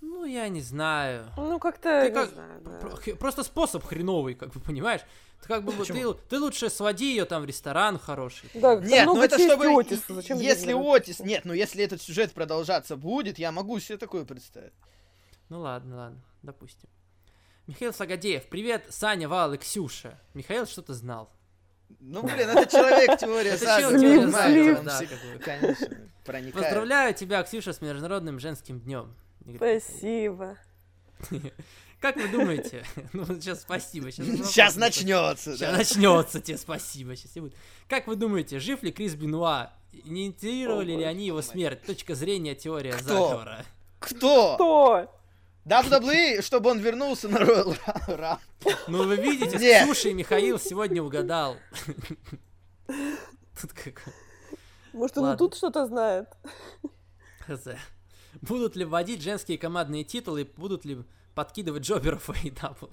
[0.01, 1.27] Ну, я не знаю.
[1.37, 2.29] Ну, как-то, как...
[2.31, 3.15] знаю, да.
[3.15, 5.01] Просто способ хреновый, как бы, понимаешь?
[5.41, 8.49] Ты как бы ты, ты лучше своди ее там в ресторан хороший.
[8.53, 12.95] Да, нет, ну это чтобы Отис, зачем если Отис, нет, ну если этот сюжет продолжаться
[12.95, 14.73] будет, я могу себе такое представить.
[15.53, 16.89] Ну ладно, ладно, допустим.
[17.67, 20.19] Михаил Сагадеев, привет, Саня, Вал и Ксюша.
[20.33, 21.29] Михаил что-то знал.
[21.99, 23.55] Ну, блин, это человек теория.
[25.37, 26.55] Конечно, проникает.
[26.55, 29.13] Поздравляю тебя, Ксюша, с Международным женским днем.
[29.57, 30.57] Спасибо.
[32.01, 32.83] Как вы думаете?
[33.13, 34.11] Ну, сейчас спасибо.
[34.11, 35.55] Сейчас, сейчас начнется.
[35.55, 35.77] Сейчас да.
[35.77, 37.15] начнется, тебе спасибо.
[37.15, 37.53] Сейчас будет.
[37.87, 39.71] Как вы думаете, жив ли Крис Бенуа?
[40.03, 41.83] Инициировали ли они его смерть?
[41.83, 43.03] Точка зрения, теория Кто?
[43.03, 43.65] заговора.
[43.99, 44.55] Кто?
[44.55, 45.19] Кто?
[45.65, 48.39] WWE, чтобы он вернулся на Royal Rumble.
[48.87, 49.83] Ну, вы видите, Нет.
[49.85, 51.57] Ксюша и Михаил сегодня угадал.
[52.87, 54.01] Тут как...
[54.91, 56.27] Может, он и тут что-то знает.
[57.47, 57.69] Хз.
[58.41, 61.03] Будут ли вводить женские командные титулы, будут ли
[61.33, 62.89] подкидывать джоберов в AEW?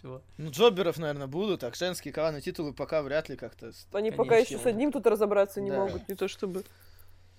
[0.00, 0.22] Чего?
[0.38, 3.72] Ну, джоберов, наверное, будут, а женские командные титулы пока вряд ли как-то...
[3.92, 5.78] Они пока еще с одним тут разобраться не да.
[5.78, 6.64] могут, не то чтобы...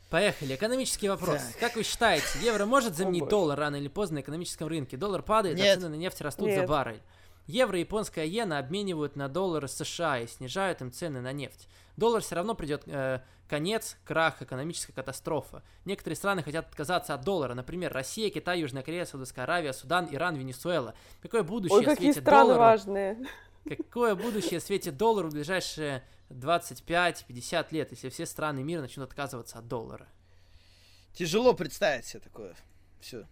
[0.10, 0.56] Поехали.
[0.56, 1.41] Экономический вопрос.
[1.41, 1.60] Так.
[1.60, 4.97] Как вы считаете, евро может заменить О, доллар рано или поздно на экономическом рынке?
[4.97, 5.78] Доллар падает, а Нет.
[5.78, 6.62] а цены на нефть растут Нет.
[6.62, 7.01] за баррель.
[7.47, 11.68] Евро и японская иена обменивают на доллары США и снижают им цены на нефть.
[11.95, 15.64] Доллар все равно придет э, конец, крах, экономическая катастрофа.
[15.86, 17.53] Некоторые страны хотят отказаться от доллара.
[17.53, 20.95] Например, Россия, Китай, Южная Корея, Саудовская Аравия, Судан, Иран, Венесуэла.
[21.22, 22.60] Какое будущее Ой, какие страны доллару?
[22.60, 23.18] важные.
[23.68, 29.67] Какое будущее светит доллару в ближайшие 25-50 лет, если все страны мира начнут отказываться от
[29.67, 30.07] доллара?
[31.13, 32.55] Тяжело представить себе такое.
[32.99, 33.28] Все.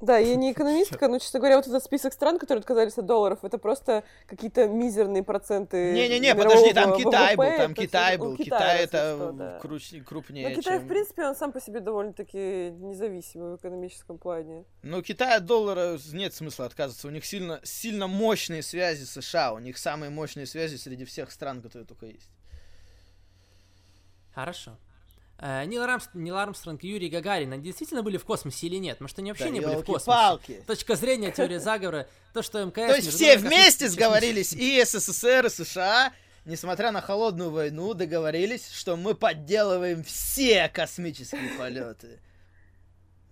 [0.00, 3.38] Да, я не экономистка, но, честно говоря, вот этот список стран, которые отказались от долларов,
[3.42, 8.36] это просто какие-то мизерные проценты Не-не-не, подожди, там Китай ВВП, был, там Китай был.
[8.36, 9.58] Китай это что, да.
[10.04, 10.84] крупнее, Но Китай, чем...
[10.84, 14.64] в принципе, он сам по себе довольно-таки независимый в экономическом плане.
[14.82, 17.08] Ну, Китай от доллара нет смысла отказываться.
[17.08, 19.52] У них сильно, сильно мощные связи с США.
[19.52, 22.30] У них самые мощные связи среди всех стран, которые только есть.
[24.34, 24.76] Хорошо.
[25.38, 26.08] Э, Нил, Рамс...
[26.14, 29.00] Нил Армстронг и Юрий Гагарин, они действительно были в космосе или нет?
[29.00, 30.06] Может, они вообще да не были в космосе?
[30.06, 30.62] Палки.
[30.66, 32.86] Точка зрения теории заговора, то, что МКС...
[32.86, 36.12] То есть все вместе сговорились, и СССР, и США,
[36.46, 42.20] несмотря на холодную войну, договорились, что мы подделываем все космические полеты.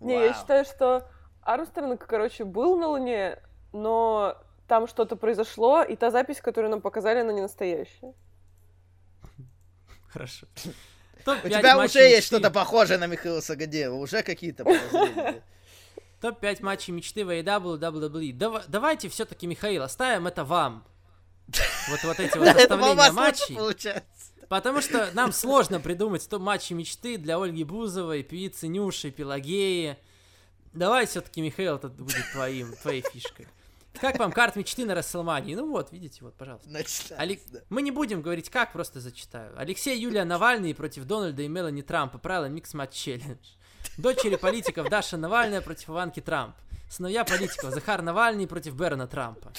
[0.00, 1.08] Не, я считаю, что
[1.42, 3.38] Армстронг, короче, был на Луне,
[3.72, 4.36] но
[4.68, 8.12] там что-то произошло, и та запись, которую нам показали, она не настоящая.
[10.08, 10.46] Хорошо.
[11.26, 14.64] У тебя уже есть что-то похожее на Михаила Сагадеева, уже какие-то
[16.20, 18.64] Топ-5 матчей мечты в AEW, WWE.
[18.68, 20.86] Давайте все-таки, Михаил, оставим это вам.
[21.90, 23.58] Вот, вот эти вот составления матчей.
[24.48, 29.96] Потому что нам сложно придумать топ матчи мечты для Ольги Бузовой, певицы Нюши, Пелагеи.
[30.72, 33.48] Давай все-таки, Михаил, это будет твоим, твоей фишкой.
[34.00, 35.54] Как вам карт мечты на Расселмании?
[35.54, 36.68] Ну вот, видите, вот, пожалуйста.
[37.16, 37.40] Алек...
[37.50, 37.60] да.
[37.70, 39.52] Мы не будем говорить как, просто зачитаю.
[39.58, 42.18] Алексей Юлия Навальный против Дональда и Мелани Трампа.
[42.18, 43.50] Правила микс матч челлендж.
[43.96, 46.56] Дочери политиков Даша Навальная против Иванки Трамп.
[46.90, 49.52] Сыновья политиков Захар Навальный против Берна Трампа.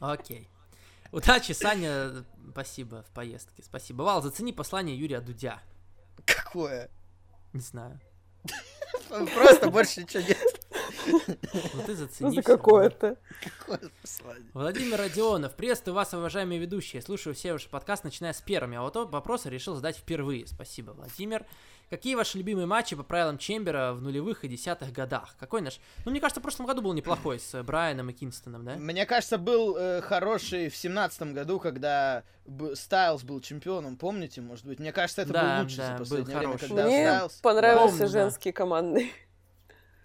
[0.00, 0.48] Окей.
[1.10, 2.24] Удачи, Саня.
[2.50, 3.62] Спасибо в поездке.
[3.62, 4.02] Спасибо.
[4.02, 5.60] Вал, зацени послание Юрия Дудя.
[6.24, 6.90] Какое?
[7.52, 8.00] Не знаю.
[9.08, 10.66] Просто больше ничего нет.
[11.06, 12.36] Ну ты зацени.
[12.36, 13.16] Ну какое-то.
[14.54, 17.02] Владимир Родионов, приветствую вас, уважаемые ведущие.
[17.02, 20.46] Слушаю все ваши подкасты, начиная с первыми, а вот тот вопрос решил задать впервые.
[20.46, 21.44] Спасибо, Владимир.
[21.92, 25.36] Какие ваши любимые матчи по правилам Чембера в нулевых и десятых годах?
[25.38, 25.78] Какой наш?
[26.06, 28.76] Ну, мне кажется, в прошлом году был неплохой с э, Брайаном и Кинстоном, да?
[28.76, 32.22] Мне кажется, был э, хороший в семнадцатом году, когда
[32.72, 34.78] Стайлз был чемпионом, помните, может быть?
[34.78, 37.32] Мне кажется, это да, был лучший да, за последнее время, когда Мне Стайлз...
[37.42, 38.56] понравился Помню, женский да.
[38.56, 39.12] командный.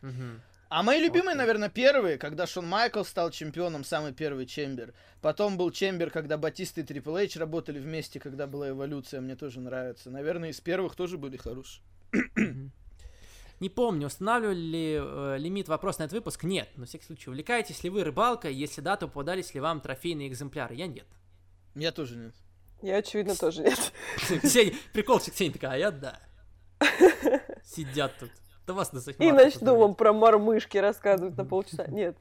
[0.04, 0.42] Угу.
[0.70, 1.38] А мои любимые, okay.
[1.38, 4.94] наверное, первые, когда Шон Майкл стал чемпионом, самый первый Чембер.
[5.22, 9.62] Потом был Чембер, когда Батиста и Трипл Эйч работали вместе, когда была эволюция, мне тоже
[9.62, 10.10] нравится.
[10.10, 11.82] Наверное, из первых тоже были хорошие.
[13.60, 16.44] Не помню, устанавливали ли э, лимит вопрос на этот выпуск?
[16.44, 16.70] Нет.
[16.76, 18.54] Но, в всяком случае, увлекаетесь ли вы рыбалкой?
[18.54, 20.76] Если да, то попадались ли вам трофейные экземпляры?
[20.76, 21.08] Я нет.
[21.74, 22.36] Я тоже нет.
[22.84, 23.94] Я, очевидно, тоже нет.
[24.94, 26.20] Приколчик Ксения такая, а я да.
[27.64, 28.30] Сидят тут.
[28.68, 31.88] Да вас на И начну вам про мормышки рассказывать на полчаса.
[31.88, 32.18] Нет.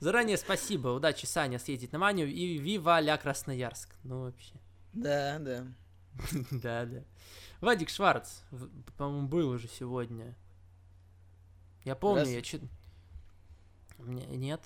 [0.00, 0.88] Заранее спасибо.
[0.88, 2.28] Удачи, Саня, съездить на Манию.
[2.28, 3.94] И вива ля Красноярск.
[4.02, 4.54] Ну, вообще.
[4.92, 5.66] Да, да.
[6.50, 7.04] Да, да.
[7.60, 8.40] Вадик Шварц,
[8.96, 10.36] по-моему, был уже сегодня.
[11.84, 12.62] Я помню, я чуть...
[13.98, 14.60] Нет.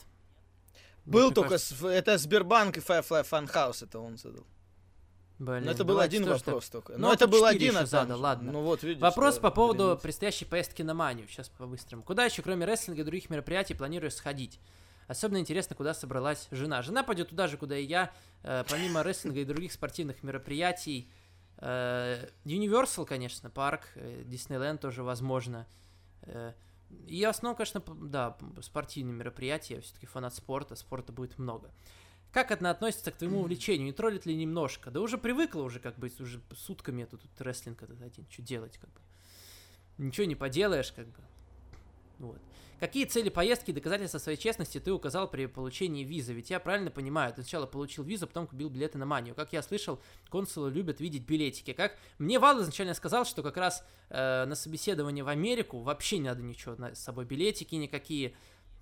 [1.05, 4.47] Был только, это Сбербанк и Firefly Funhouse, это он задал.
[5.39, 6.93] Блин, Но это был один вопрос только.
[6.93, 8.53] Но, Но это был один а задал, ладно.
[8.53, 9.03] Ну вот видишь.
[9.03, 10.03] Вопрос по поводу границ.
[10.03, 11.29] предстоящей поездки на Манию.
[11.29, 12.03] Сейчас по-быстрому.
[12.03, 14.59] Куда еще, кроме рестлинга и других мероприятий, планируешь сходить?
[15.09, 16.81] Особенно интересно, куда собралась жена.
[16.83, 18.13] Жена пойдет туда же, куда и я.
[18.43, 21.11] Э, помимо рестлинга и других спортивных мероприятий.
[21.59, 23.89] Э, Universal, конечно, парк.
[23.95, 25.67] Э, Диснейленд тоже возможно.
[26.23, 26.55] Э,
[27.07, 29.81] и в основном, конечно, да, спортивные мероприятия.
[29.81, 30.77] Все-таки фанат спорта.
[30.77, 31.71] Спорта будет много.
[32.37, 33.87] Как это относится к твоему увлечению?
[33.87, 34.91] Не троллит ли немножко?
[34.91, 38.27] Да уже привыкла уже, как бы, уже сутками это тут рестлинг этот один.
[38.29, 39.01] Что делать, как бы?
[39.97, 41.17] Ничего не поделаешь, как бы.
[42.19, 42.39] Вот.
[42.79, 46.35] Какие цели поездки и доказательства своей честности ты указал при получении визы?
[46.35, 49.35] Ведь я правильно понимаю, ты сначала получил визу, потом купил билеты на манию.
[49.35, 51.73] Как я слышал, консулы любят видеть билетики.
[51.73, 56.29] Как мне Вал изначально сказал, что как раз э, на собеседование в Америку вообще не
[56.29, 58.37] надо ничего с собой билетики никакие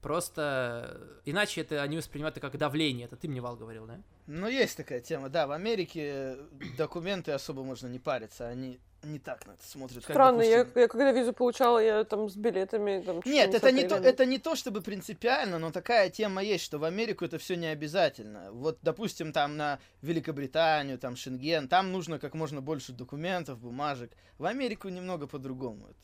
[0.04, 3.06] Просто иначе это они воспринимают это как давление.
[3.06, 4.02] Это ты мне, Вал, говорил, да?
[4.26, 5.46] Ну, есть такая тема, да.
[5.46, 6.36] В Америке
[6.76, 8.46] документы особо можно не париться.
[8.46, 10.02] Они не так на это смотрят.
[10.02, 10.72] Странно, как, допустим...
[10.74, 13.02] я, я когда визу получала, я там с билетами.
[13.02, 16.78] Там, Нет, это не, то, это не то, чтобы принципиально, но такая тема есть, что
[16.78, 18.52] в Америку это все не обязательно.
[18.52, 24.12] Вот, допустим, там на Великобританию, там Шенген, там нужно как можно больше документов, бумажек.
[24.36, 25.98] В Америку немного по-другому это.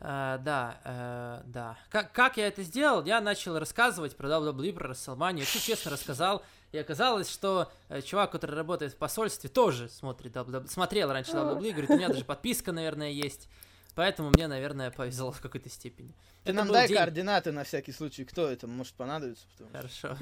[0.00, 1.78] Uh, да, uh, да.
[1.90, 3.04] Как, как я это сделал?
[3.04, 5.40] Я начал рассказывать про WWE, про WrestleMania.
[5.40, 6.42] Я честно рассказал.
[6.72, 10.70] И оказалось, что э, чувак, который работает в посольстве, тоже смотрит WWE.
[10.70, 13.48] Смотрел раньше WWE, говорит, у меня даже подписка, наверное, есть.
[13.94, 16.14] Поэтому мне, наверное, повезло в какой-то степени.
[16.44, 16.96] Ты это нам дай день...
[16.96, 19.46] координаты на всякий случай, кто это может понадобиться.
[19.52, 19.70] Потому...
[19.72, 20.16] Хорошо.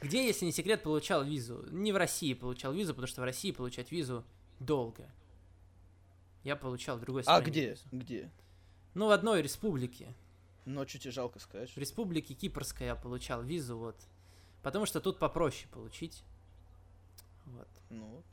[0.00, 1.64] Где, если не секрет, получал визу?
[1.70, 4.24] Не в России получал визу, потому что в России получать визу
[4.60, 5.10] долго.
[6.44, 7.40] Я получал в другой а стране.
[7.40, 7.70] А где?
[7.70, 7.82] Визу.
[7.90, 8.30] Где?
[8.94, 10.14] Ну, в одной республике.
[10.64, 11.70] Но чуть и жалко сказать.
[11.70, 13.96] В республике Кипрской я получал визу, вот.
[14.62, 16.22] Потому что тут попроще получить.
[17.46, 17.68] Вот.
[17.90, 18.24] Ну вот.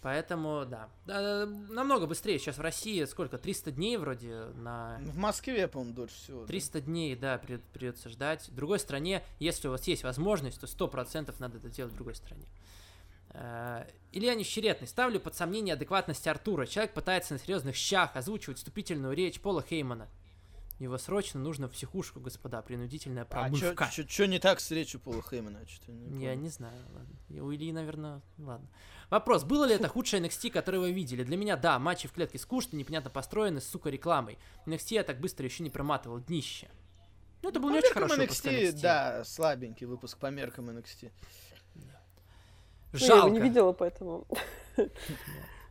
[0.00, 0.88] Поэтому, да.
[1.06, 1.44] да.
[1.46, 2.38] Намного быстрее.
[2.38, 3.36] Сейчас в России сколько?
[3.36, 4.98] 300 дней вроде на...
[5.02, 6.46] В Москве, по-моему, дольше всего.
[6.46, 6.80] 300 да.
[6.86, 8.48] дней, да, придется ждать.
[8.48, 12.14] В другой стране, если у вас есть возможность, то 100% надо это делать в другой
[12.14, 12.44] стране.
[13.40, 14.88] Э, Илья Нещеретный.
[14.88, 16.66] Ставлю под сомнение адекватность Артура.
[16.66, 20.08] Человек пытается на серьезных щах озвучивать вступительную речь Пола Хеймана.
[20.80, 22.62] Его срочно нужно в психушку, господа.
[22.62, 23.84] Принудительная а промывка.
[23.84, 25.60] А что не так с речью Пола Хеймана?
[25.86, 26.74] Не Я не знаю.
[26.94, 27.44] Ладно.
[27.44, 28.68] У Ильи, наверное, ладно.
[29.10, 29.44] Вопрос.
[29.44, 31.22] Было ли это худшее NXT, которое вы видели?
[31.22, 31.78] Для меня, да.
[31.78, 34.38] Матчи в клетке скучные, непонятно построены, сука, рекламой.
[34.66, 36.18] NXT я так быстро еще не проматывал.
[36.18, 36.68] Днище.
[37.42, 38.80] Ну, это был по не очень хороший NXT, NXT.
[38.80, 41.12] Да, слабенький выпуск по меркам NXT.
[42.92, 43.14] Жалко.
[43.14, 44.26] Ну, я его не видела, поэтому...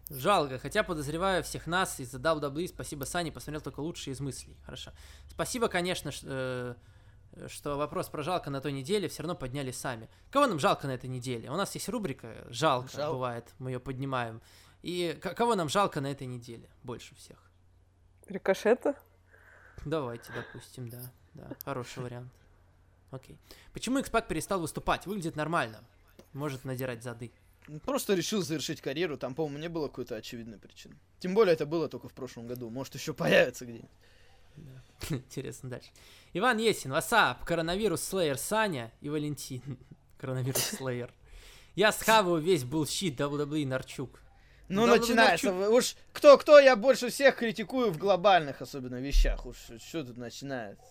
[0.10, 2.68] Жалко, хотя подозреваю всех нас из-за WWE.
[2.70, 4.56] Спасибо, Сани, посмотрел только лучшие из мыслей.
[4.64, 4.92] Хорошо.
[5.30, 6.78] Спасибо, конечно, что,
[7.34, 10.10] э, что вопрос про жалко на той неделе все равно подняли сами.
[10.32, 11.52] Кого нам жалко на этой неделе?
[11.52, 13.14] У нас есть рубрика «Жалко», Жал...
[13.14, 14.42] бывает, мы ее поднимаем.
[14.82, 17.38] И кого нам жалко на этой неделе больше всех?
[18.28, 18.96] Рикошета?
[19.84, 21.02] Давайте, допустим, да.
[21.34, 22.32] Да, хороший вариант.
[23.12, 23.38] Окей.
[23.74, 25.06] Почему Xpac перестал выступать?
[25.06, 25.84] Выглядит нормально
[26.34, 27.32] может надирать зады.
[27.84, 30.96] Просто решил завершить карьеру, там, по-моему, не было какой-то очевидной причины.
[31.20, 33.90] Тем более это было только в прошлом году, может еще появится где-нибудь.
[34.56, 34.84] Да.
[35.16, 35.90] Интересно дальше.
[36.34, 39.62] Иван Есин, васап, коронавирус Слеер Саня и Валентин.
[40.18, 41.14] коронавирус Слеер.
[41.76, 44.22] Я схаваю весь был щит WWE Нарчук.
[44.70, 45.52] Ну, WWE начинается.
[45.52, 45.74] Нарчук...
[45.74, 49.46] Уж кто-кто, я больше всех критикую в глобальных особенно вещах.
[49.46, 50.86] Уж что тут начинается.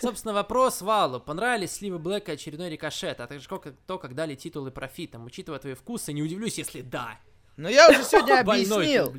[0.00, 1.20] Собственно, вопрос Валу.
[1.20, 3.48] Понравились сливы Блэка очередной рикошет, а также
[3.86, 5.24] то, как дали титулы профитом.
[5.24, 7.18] Учитывая твои вкусы, не удивлюсь, если да.
[7.56, 9.14] Но я уже сегодня объяснил.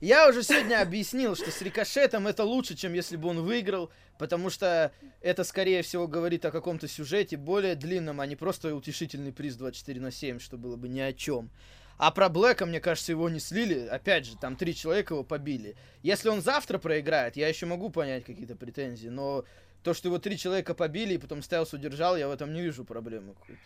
[0.00, 4.48] Я уже сегодня объяснил, что с рикошетом это лучше, чем если бы он выиграл, потому
[4.48, 9.56] что это, скорее всего, говорит о каком-то сюжете более длинном, а не просто утешительный приз
[9.56, 11.50] 24 на 7, что было бы ни о чем.
[11.98, 13.86] А про Блэка, мне кажется, его не слили.
[13.86, 15.76] Опять же, там три человека его побили.
[16.02, 19.44] Если он завтра проиграет, я еще могу понять какие-то претензии, но
[19.82, 22.84] то, что его три человека побили и потом Стайлс удержал, я в этом не вижу
[22.84, 23.60] проблемы какой-то.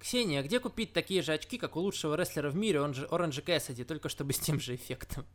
[0.00, 3.06] Ксения, а где купить такие же очки, как у лучшего рестлера в мире, он же
[3.10, 5.26] Оранжи Кэссиди, только чтобы с тем же эффектом?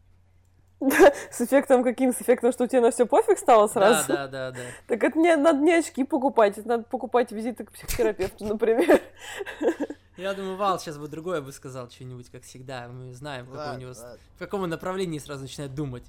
[1.32, 2.14] С эффектом каким?
[2.14, 4.08] С эффектом, что тебе на все пофиг стало сразу?
[4.08, 4.64] Да, да, да, да.
[4.88, 9.02] Так это не надо не очки покупать, это надо покупать визиты к психотерапевту, например.
[10.18, 12.88] Я думаю, Вал сейчас бы другое бы сказал, что-нибудь, как всегда.
[12.88, 16.06] Мы знаем, ладно, у него, в каком направлении сразу начинает думать.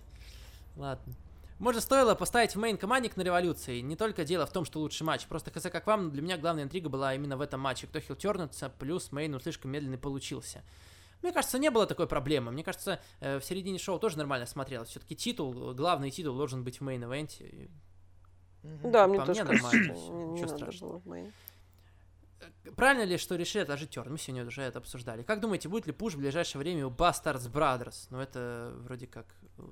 [0.77, 1.13] Ладно.
[1.59, 3.81] Может, стоило поставить в main командник на революции.
[3.81, 5.27] Не только дело в том, что лучший матч.
[5.27, 7.87] Просто хз как вам, для меня главная интрига была именно в этом матче.
[7.87, 10.63] Кто heel turn ется, плюс main ну, слишком медленный получился.
[11.23, 12.53] Мне кажется, не было такой проблемы.
[12.53, 14.91] Мне кажется, э, в середине шоу тоже нормально смотрелось.
[14.91, 17.71] Все-таки титул, главный титул должен быть в main event е.
[18.63, 21.33] Да, мне тоже мне кажется, не, не в main.
[22.77, 24.13] правильно ли, что решили отложить turn?
[24.13, 25.23] Мы сегодня уже это обсуждали.
[25.23, 28.09] Как думаете, будет ли push в ближайшее время у Bastards Brothers?
[28.11, 29.27] Ну, это вроде как
[29.59, 29.63] э,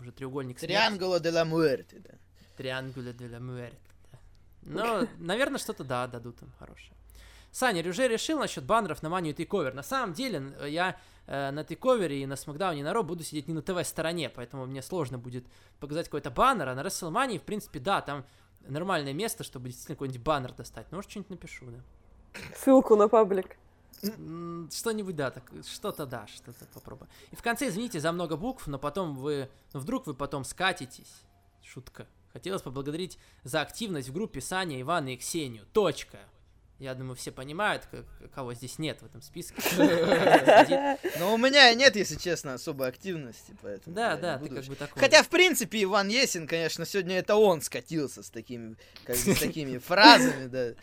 [0.00, 0.72] уже треугольник смерти.
[0.72, 2.14] Триангула де ла Муэрте, да.
[2.56, 3.76] Триангула де ла Муэрте,
[4.12, 4.18] да.
[4.62, 6.92] Ну, наверное, что-то, да, дадут им хорошее.
[7.50, 9.74] Саня, уже решил насчет баннеров на Манию и Тейковер.
[9.74, 10.96] На самом деле, я
[11.26, 14.82] э, на Тейковере и на Смакдауне на Ро буду сидеть не на ТВ-стороне, поэтому мне
[14.82, 15.46] сложно будет
[15.80, 18.24] показать какой-то баннер, а на WrestleMania, в принципе, да, там
[18.60, 20.86] нормальное место, чтобы действительно какой-нибудь баннер достать.
[20.90, 21.78] Ну, может, что-нибудь напишу, да.
[22.54, 23.56] Ссылку на паблик.
[24.00, 27.08] Что-нибудь, да, так, что-то да, что-то попробую.
[27.30, 31.22] И в конце, извините за много букв, но потом вы, ну, вдруг вы потом скатитесь.
[31.62, 32.06] Шутка.
[32.32, 35.66] Хотелось поблагодарить за активность в группе Саня, Ивана и Ксению.
[35.72, 36.18] Точка.
[36.78, 37.88] Я думаю, все понимают,
[38.32, 39.60] кого здесь нет в этом списке.
[41.18, 43.96] Но у меня нет, если честно, особой активности, поэтому.
[43.96, 45.00] Да, да, ты как бы такой.
[45.00, 49.38] Хотя, в принципе, Иван Есин, конечно, сегодня это он скатился с такими, как бы, с
[49.40, 50.74] такими фразами, да.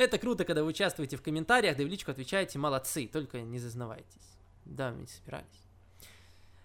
[0.00, 4.38] Это круто, когда вы участвуете в комментариях, да в личку отвечаете «молодцы», только не зазнавайтесь.
[4.64, 5.44] Да, мы не собирались.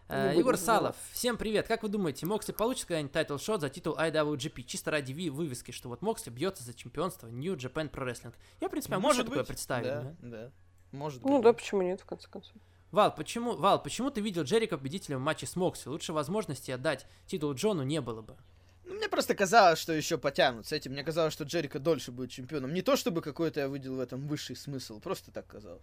[0.08, 1.68] Uh, Егор Салов, всем привет.
[1.68, 4.64] Как вы думаете, Моксли получит когда-нибудь title shot за титул IWGP?
[4.64, 8.34] Чисто ради вывески, что вот Моксли бьется за чемпионство New Japan Pro Wrestling.
[8.62, 9.32] Я, в принципе, может быть.
[9.32, 9.88] такое представить.
[9.88, 10.52] Да, да, да.
[10.94, 11.38] Может ну, быть.
[11.38, 12.56] Ну да, почему нет, в конце концов.
[12.92, 15.90] Вал, почему, Вал, почему ты видел Джерика победителем в матче с Моксли?
[15.90, 18.38] Лучше возможности отдать титул Джону не было бы.
[18.86, 20.92] Ну, мне просто казалось, что еще потянут с этим.
[20.92, 22.74] Мне казалось, что Джерика дольше будет чемпионом.
[22.74, 25.82] Не то, чтобы какой-то я выделил в этом высший смысл, просто так казалось.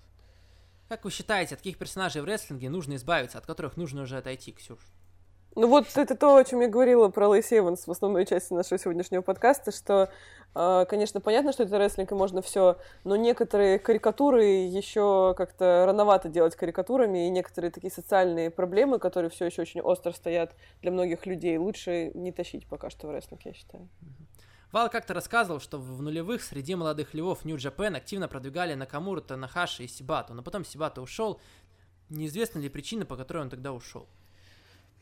[0.89, 4.53] Как вы считаете, от каких персонажей в рестлинге нужно избавиться, от которых нужно уже отойти,
[4.53, 4.79] Ксюш?
[5.55, 8.79] Ну вот это то, о чем я говорила про Лейси Эванс в основной части нашего
[8.79, 10.09] сегодняшнего подкаста, что,
[10.55, 16.31] э, конечно, понятно, что это рестлинг и можно все, но некоторые карикатуры еще как-то рановато
[16.31, 21.27] делать карикатурами, и некоторые такие социальные проблемы, которые все еще очень остро стоят для многих
[21.27, 23.87] людей, лучше не тащить пока что в рестлинг, я считаю.
[24.73, 29.85] Вал как-то рассказывал, что в нулевых среди молодых львов Нью Джапен активно продвигали Накамуру, Танахаши
[29.85, 31.39] и Сибату, но потом Сибата ушел.
[32.09, 34.09] Неизвестна ли причина, по которой он тогда ушел?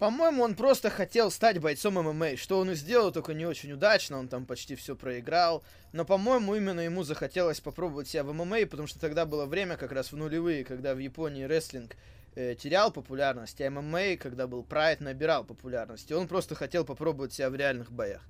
[0.01, 4.18] По-моему, он просто хотел стать бойцом ММА, что он и сделал, только не очень удачно,
[4.18, 5.62] он там почти все проиграл.
[5.92, 9.92] Но, по-моему, именно ему захотелось попробовать себя в ММА, потому что тогда было время как
[9.92, 11.96] раз в нулевые, когда в Японии рестлинг
[12.34, 16.11] э, терял популярность, а ММА, когда был прайд, набирал популярность.
[16.11, 18.22] И он просто хотел попробовать себя в реальных боях.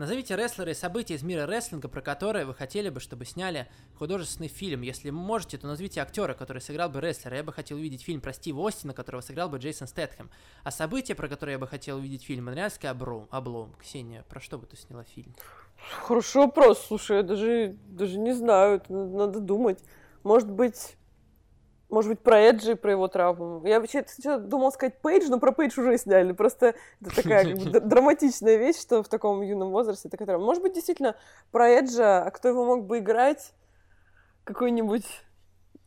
[0.00, 4.48] Назовите рестлеры и события из мира рестлинга, про которые вы хотели бы, чтобы сняли художественный
[4.48, 4.80] фильм.
[4.80, 7.36] Если можете, то назовите актера, который сыграл бы рестлера.
[7.36, 10.30] Я бы хотел увидеть фильм про Стива Остина, которого сыграл бы Джейсон Стэтхэм.
[10.64, 13.28] А события, про которые я бы хотел увидеть фильм, Монреальский облом.
[13.30, 13.74] облом.
[13.78, 15.34] Ксения, про что бы ты сняла фильм?
[16.06, 19.80] Хороший вопрос, слушай, я даже, даже не знаю, надо думать.
[20.22, 20.96] Может быть,
[21.90, 23.66] может быть, про Эджи, про его травму.
[23.66, 24.04] Я вообще
[24.38, 26.32] думал сказать Пейдж, но про Пейдж уже сняли.
[26.32, 30.46] Просто это такая как бы, драматичная вещь, что в таком юном возрасте такая травма.
[30.46, 31.16] Может быть, действительно,
[31.50, 33.52] про Эджа, а кто его мог бы играть?
[34.44, 35.04] Какой-нибудь...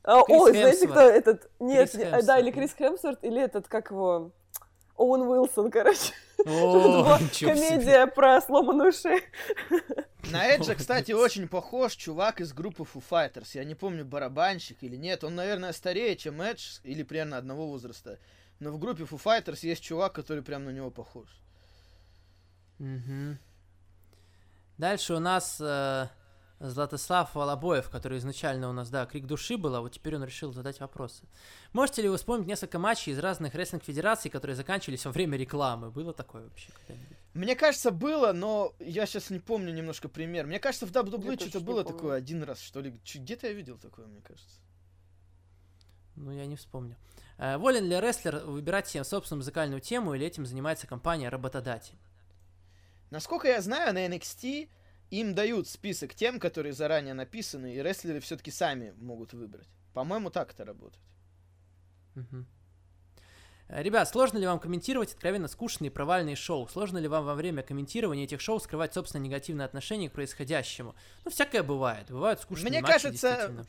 [0.03, 1.49] А, ой, знаете, кто этот?
[1.59, 4.31] Нет, Крис да, или Крис Хемсворт, или этот, как его...
[4.95, 6.13] Оуэн Уилсон, короче.
[6.45, 9.21] О, комедия про сломанную шею.
[10.31, 13.49] На Эджа, кстати, очень похож чувак из группы Foo Fighters.
[13.53, 15.23] Я не помню, барабанщик или нет.
[15.23, 18.19] Он, наверное, старее, чем Эдж, или примерно одного возраста.
[18.59, 21.27] Но в группе Foo Fighters есть чувак, который прям на него похож.
[22.79, 23.37] Угу.
[24.77, 26.07] Дальше у нас э,
[26.69, 30.53] Златослав Волобоев, который изначально у нас, да, крик души был, а вот теперь он решил
[30.53, 31.25] задать вопросы.
[31.73, 35.91] Можете ли вы вспомнить несколько матчей из разных рестлинг-федераций, которые заканчивались во время рекламы?
[35.91, 37.17] Было такое вообще когда-нибудь?
[37.33, 40.45] Мне кажется, было, но я сейчас не помню немножко пример.
[40.45, 41.97] Мне кажется, в WWE что-то было помню.
[41.97, 42.97] такое один раз, что ли.
[43.03, 44.61] Где-то я видел такое, мне кажется.
[46.15, 46.95] Ну, я не вспомню.
[47.37, 51.97] Э, волен ли рестлер выбирать себе собственную музыкальную тему или этим занимается компания работодатель?
[53.09, 54.69] Насколько я знаю, на NXT
[55.11, 59.67] им дают список тем, которые заранее написаны, и рестлеры все-таки сами могут выбрать.
[59.93, 61.03] По-моему, так это работает.
[62.15, 62.45] Угу.
[63.69, 66.67] Ребят, сложно ли вам комментировать откровенно скучные и провальные шоу?
[66.67, 70.95] Сложно ли вам во время комментирования этих шоу скрывать собственно негативное отношение к происходящему?
[71.23, 72.07] Ну, всякое бывает.
[72.09, 73.65] Бывают скучные Мне матчи, кажется,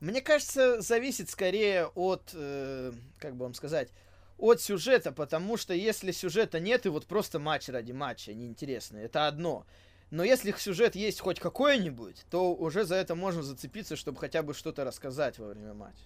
[0.00, 3.90] Мне кажется, зависит скорее от, э, как бы вам сказать,
[4.38, 9.26] от сюжета, потому что если сюжета нет, и вот просто матч ради матча неинтересный, это
[9.26, 9.66] одно.
[10.14, 14.54] Но если сюжет есть хоть какой-нибудь, то уже за это можно зацепиться, чтобы хотя бы
[14.54, 16.04] что-то рассказать во время матча.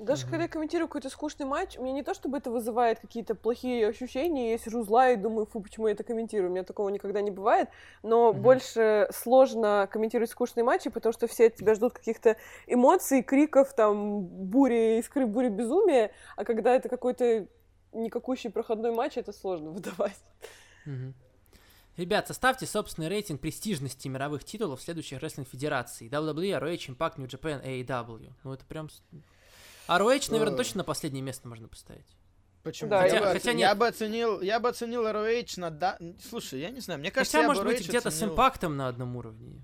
[0.00, 0.30] Даже mm-hmm.
[0.30, 3.86] когда я комментирую какой-то скучный матч, у меня не то чтобы это вызывает какие-то плохие
[3.86, 7.20] ощущения, я сижу злая и думаю, фу, почему я это комментирую, у меня такого никогда
[7.20, 7.68] не бывает,
[8.02, 8.40] но mm-hmm.
[8.40, 12.36] больше сложно комментировать скучные матчи, потому что все от тебя ждут каких-то
[12.66, 17.46] эмоций, криков, там, бури, искры, бури безумия, а когда это какой-то
[17.92, 20.18] никакущий проходной матч, это сложно выдавать.
[20.88, 21.12] Mm-hmm.
[21.96, 26.08] Ребят, составьте собственный рейтинг престижности мировых титулов следующих рестлинг-федераций.
[26.08, 28.32] WWE, ROH, Impact, New Japan, AEW.
[28.42, 28.88] Ну, это прям...
[29.86, 32.06] ROH, наверное, точно на последнее место можно поставить.
[32.64, 32.90] Почему?
[32.90, 33.60] Да, хотя, я, бы, хотя нет.
[33.60, 35.98] я бы оценил, я бы оценил ROH на да.
[36.28, 38.30] Слушай, я не знаю, мне кажется, хотя я может быть где-то оценил...
[38.30, 39.62] с импактом на одном уровне.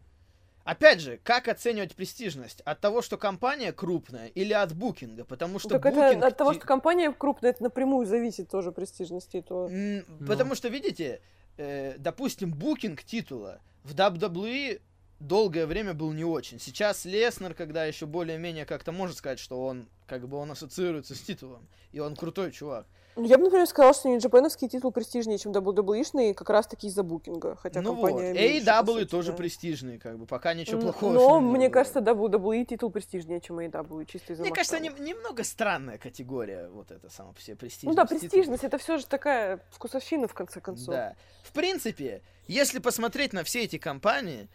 [0.65, 2.61] Опять же, как оценивать престижность?
[2.61, 5.25] От того, что компания крупная, или от букинга?
[5.25, 6.19] Потому что ну, так букинг...
[6.19, 9.41] это от того, что компания крупная, это напрямую зависит тоже престижности.
[9.41, 9.69] То...
[9.69, 10.27] Mm, ну.
[10.27, 11.23] Потому что, видите,
[11.61, 14.81] э, допустим, букинг титула в WWE
[15.21, 16.59] долгое время был не очень.
[16.59, 21.21] Сейчас Леснер, когда еще более-менее как-то может сказать, что он как бы он ассоциируется с
[21.21, 22.87] титулом, и он крутой чувак.
[23.17, 27.81] Я бы, например, сказала, что Нью-Джапеновский титул престижнее, чем WWE-шный, как раз-таки из-за букинга, хотя
[27.83, 28.33] ну компания...
[28.33, 28.41] Вот.
[28.41, 29.37] AEW тоже да.
[29.37, 31.75] престижный, как бы, пока ничего плохого Но, мне было.
[31.75, 36.91] кажется, WWE титул престижнее, чем AEW, чисто из-за Мне кажется, не, немного странная категория, вот
[36.93, 37.97] это само по себе престижность.
[37.97, 40.95] Ну да, престижность, это все же такая вкусовщина, в конце концов.
[40.95, 41.17] Да.
[41.43, 44.49] В принципе, если посмотреть на все эти компании,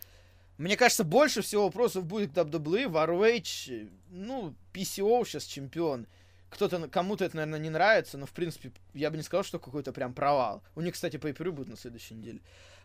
[0.57, 6.07] мне кажется, больше всего вопросов будет к WWE, ROH, ну, PCO сейчас чемпион.
[6.49, 9.91] Кто-то, кому-то это, наверное, не нравится, но, в принципе, я бы не сказал, что какой-то
[9.91, 10.63] прям провал.
[10.75, 12.41] У них, кстати, по будет на следующей неделе.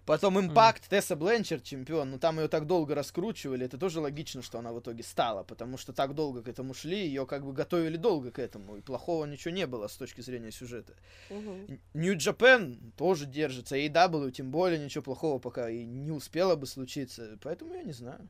[0.07, 0.91] Потом Импакт, mm.
[0.91, 4.81] Тесса Бленчер чемпион, но там ее так долго раскручивали, это тоже логично, что она в
[4.81, 8.39] итоге стала, потому что так долго к этому шли, ее как бы готовили долго к
[8.39, 10.95] этому, и плохого ничего не было с точки зрения сюжета.
[11.29, 16.67] Нью mm Джапен тоже держится, AEW тем более ничего плохого пока и не успело бы
[16.67, 18.27] случиться, поэтому я не знаю.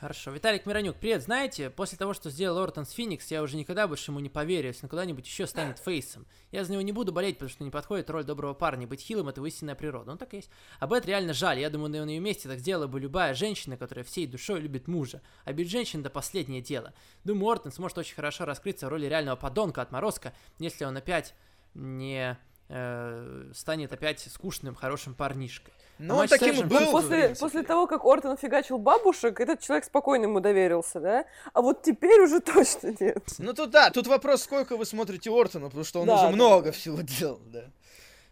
[0.00, 0.32] Хорошо.
[0.32, 1.22] Виталик Миронюк, привет.
[1.22, 4.66] Знаете, после того, что сделал Ортон с Феникс, я уже никогда больше ему не поверю,
[4.68, 6.26] если он куда-нибудь еще станет фейсом.
[6.50, 8.88] Я за него не буду болеть, потому что не подходит роль доброго парня.
[8.88, 10.10] Быть хилым— это истинная природа.
[10.10, 10.50] Он так и есть.
[10.80, 11.60] Об этом реально жаль.
[11.60, 15.22] Я думаю, на ее месте так сделала бы любая женщина, которая всей душой любит мужа.
[15.44, 16.92] А бить женщин— это последнее дело.
[17.22, 21.34] Думаю, Ортон сможет очень хорошо раскрыться в роли реального подонка, отморозка, если он опять
[21.74, 22.36] не
[22.68, 25.72] э, станет опять скучным, хорошим парнишкой.
[25.98, 26.90] Ну, он таким был.
[26.90, 31.24] После, после того, как Ортон фигачил бабушек, этот человек спокойно ему доверился, да?
[31.52, 33.24] А вот теперь уже точно нет.
[33.38, 36.30] Ну, тут да, тут вопрос, сколько вы смотрите Ортона, потому что он да, уже да,
[36.30, 37.64] много всего делал, да.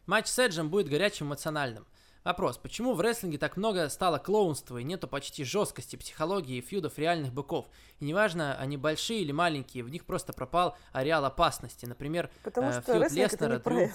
[0.07, 1.87] Матч с Эджем будет горячим эмоциональным.
[2.25, 6.97] Вопрос, почему в рестлинге так много стало клоунства и нету почти жесткости, психологии и фьюдов
[6.99, 7.69] реальных быков?
[7.99, 11.85] И неважно, они большие или маленькие, в них просто пропал ареал опасности.
[11.85, 13.91] Например, Потому э, фьюд Леснера, Дрю,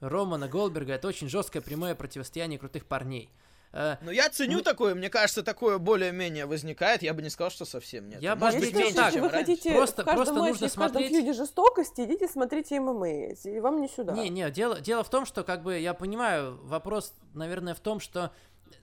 [0.00, 0.94] Романа Голдберга.
[0.94, 3.30] Это очень жесткое прямое противостояние крутых парней.
[3.72, 7.02] Э, ну, я ценю ну, такое, мне кажется, такое более-менее возникает.
[7.02, 8.20] Я бы не сказал, что совсем нет.
[8.20, 9.14] Я Может быть, меньше, так.
[9.14, 11.10] Вы хотите просто, в каждом просто матче, нужно в каждом смотреть...
[11.10, 14.12] фьюде жестокости, идите смотрите ММА, и вам не сюда.
[14.12, 18.00] Не, не, дело, дело в том, что, как бы, я понимаю, вопрос, наверное, в том,
[18.00, 18.30] что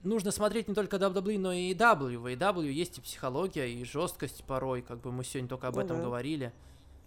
[0.02, 2.18] нужно смотреть не только WWE, но и AEW.
[2.18, 5.82] В AEW есть и психология, и жесткость порой, как бы мы сегодня только об ну,
[5.82, 6.02] этом да.
[6.04, 6.52] говорили.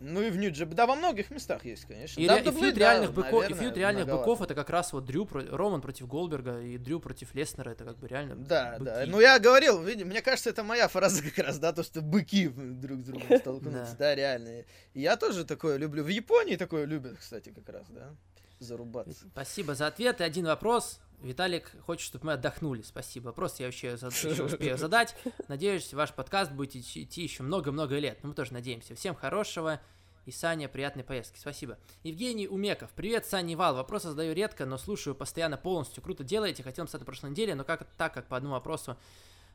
[0.03, 2.19] Ну и в нью Да, во многих местах есть, конечно.
[2.19, 5.05] И, да, и фьюд реальных, быков, наверное, и фьюд реальных быков это как раз вот
[5.05, 8.85] Дрю, Роман против Голдберга и Дрю против Леснера, это как бы реально Да, быки.
[8.85, 9.03] да.
[9.07, 12.99] Ну я говорил, мне кажется, это моя фраза как раз, да, то, что быки друг
[12.99, 14.65] с другом столкнутся, да, реально.
[14.93, 16.03] я тоже такое люблю.
[16.03, 18.13] В Японии такое любят, кстати, как раз, да,
[18.59, 19.25] зарубаться.
[19.31, 20.21] Спасибо за ответ.
[20.21, 20.99] И один вопрос.
[21.21, 22.81] Виталик хочет, чтобы мы отдохнули.
[22.81, 23.27] Спасибо.
[23.27, 25.15] Вопрос я еще, еще успею задать.
[25.47, 28.19] Надеюсь, ваш подкаст будет идти еще много-много лет.
[28.23, 28.95] Ну, мы тоже надеемся.
[28.95, 29.79] Всем хорошего.
[30.26, 31.38] И Саня, приятной поездки.
[31.38, 31.78] Спасибо.
[32.03, 32.89] Евгений Умеков.
[32.91, 33.76] Привет, Саня Вал.
[33.76, 36.01] Вопрос задаю редко, но слушаю постоянно полностью.
[36.01, 36.63] Круто делаете.
[36.63, 38.95] Хотел написать на прошлой неделе, но как так, как по одному вопросу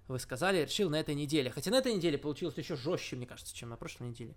[0.08, 1.50] вы сказали, решил на этой неделе.
[1.50, 4.34] Хотя на этой неделе получилось еще жестче, мне кажется, чем на прошлой неделе.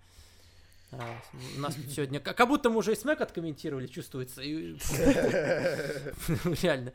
[0.94, 1.18] А,
[1.58, 4.42] у нас сегодня как будто мы уже и смэк откомментировали, чувствуется.
[6.62, 6.94] Реально.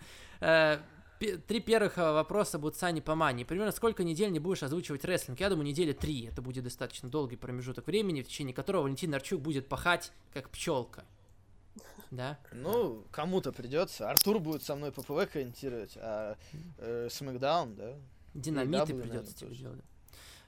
[1.19, 3.45] Три первых э, вопроса будут Сани по мане.
[3.45, 5.41] Примерно сколько недель не будешь озвучивать рестлинг?
[5.41, 6.27] Я думаю, недели три.
[6.27, 11.05] Это будет достаточно долгий промежуток времени, в течение которого Валентин Арчук будет пахать, как пчелка.
[12.11, 12.39] Да?
[12.53, 14.11] Ну, кому-то придется.
[14.11, 16.37] Артур будет со мной ППВ комментировать, а
[16.79, 17.95] э, Смакдаун, да?
[18.35, 19.81] Динамиты придется тебе делать.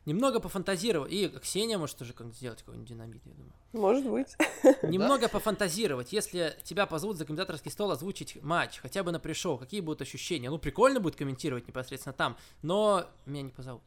[0.09, 1.13] Немного пофантазировать.
[1.13, 3.53] И Ксения может тоже как-нибудь сделать какой-нибудь динамит, я думаю.
[3.75, 4.29] Может быть.
[4.83, 6.15] Немного пофантазировать.
[6.15, 10.49] Если тебя позовут за комментаторский стол озвучить матч, хотя бы на пришел, какие будут ощущения?
[10.49, 13.83] Ну, прикольно будет комментировать непосредственно там, но меня не позовут.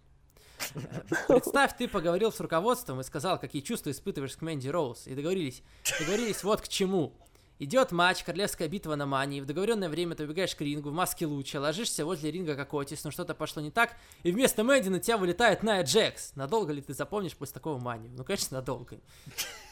[1.27, 5.07] Представь, ты поговорил с руководством и сказал, какие чувства испытываешь к Мэнди Роуз.
[5.07, 5.63] И договорились,
[5.99, 7.13] договорились вот к чему.
[7.61, 9.39] Идет матч, королевская битва на мании.
[9.39, 13.03] В договоренное время ты убегаешь к рингу в маске луча, ложишься возле ринга как Отис,
[13.03, 16.35] но что-то пошло не так, и вместо Мэнди на тебя вылетает Найя Джекс.
[16.35, 18.11] Надолго ли ты запомнишь после такого манию?
[18.17, 18.97] Ну, конечно, надолго.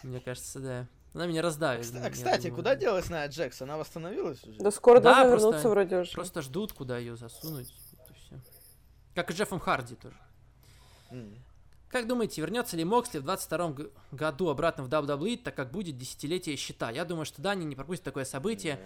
[0.03, 0.87] Мне кажется, да.
[1.15, 1.91] Она меня раздавит.
[1.95, 3.59] А, кстати, куда делась Найя Джекс?
[3.63, 4.59] Она восстановилась уже?
[4.59, 6.11] Да скоро да, должна вернуться вроде уже.
[6.11, 7.73] Просто ждут, куда ее засунуть.
[9.15, 10.17] Как и Джеффом Харди тоже.
[11.09, 11.39] Mm.
[11.89, 13.75] Как думаете, вернется ли Моксли в 22
[14.11, 16.91] году обратно в WWE, так как будет десятилетие щита?
[16.91, 18.79] Я думаю, что Дани не пропустит такое событие.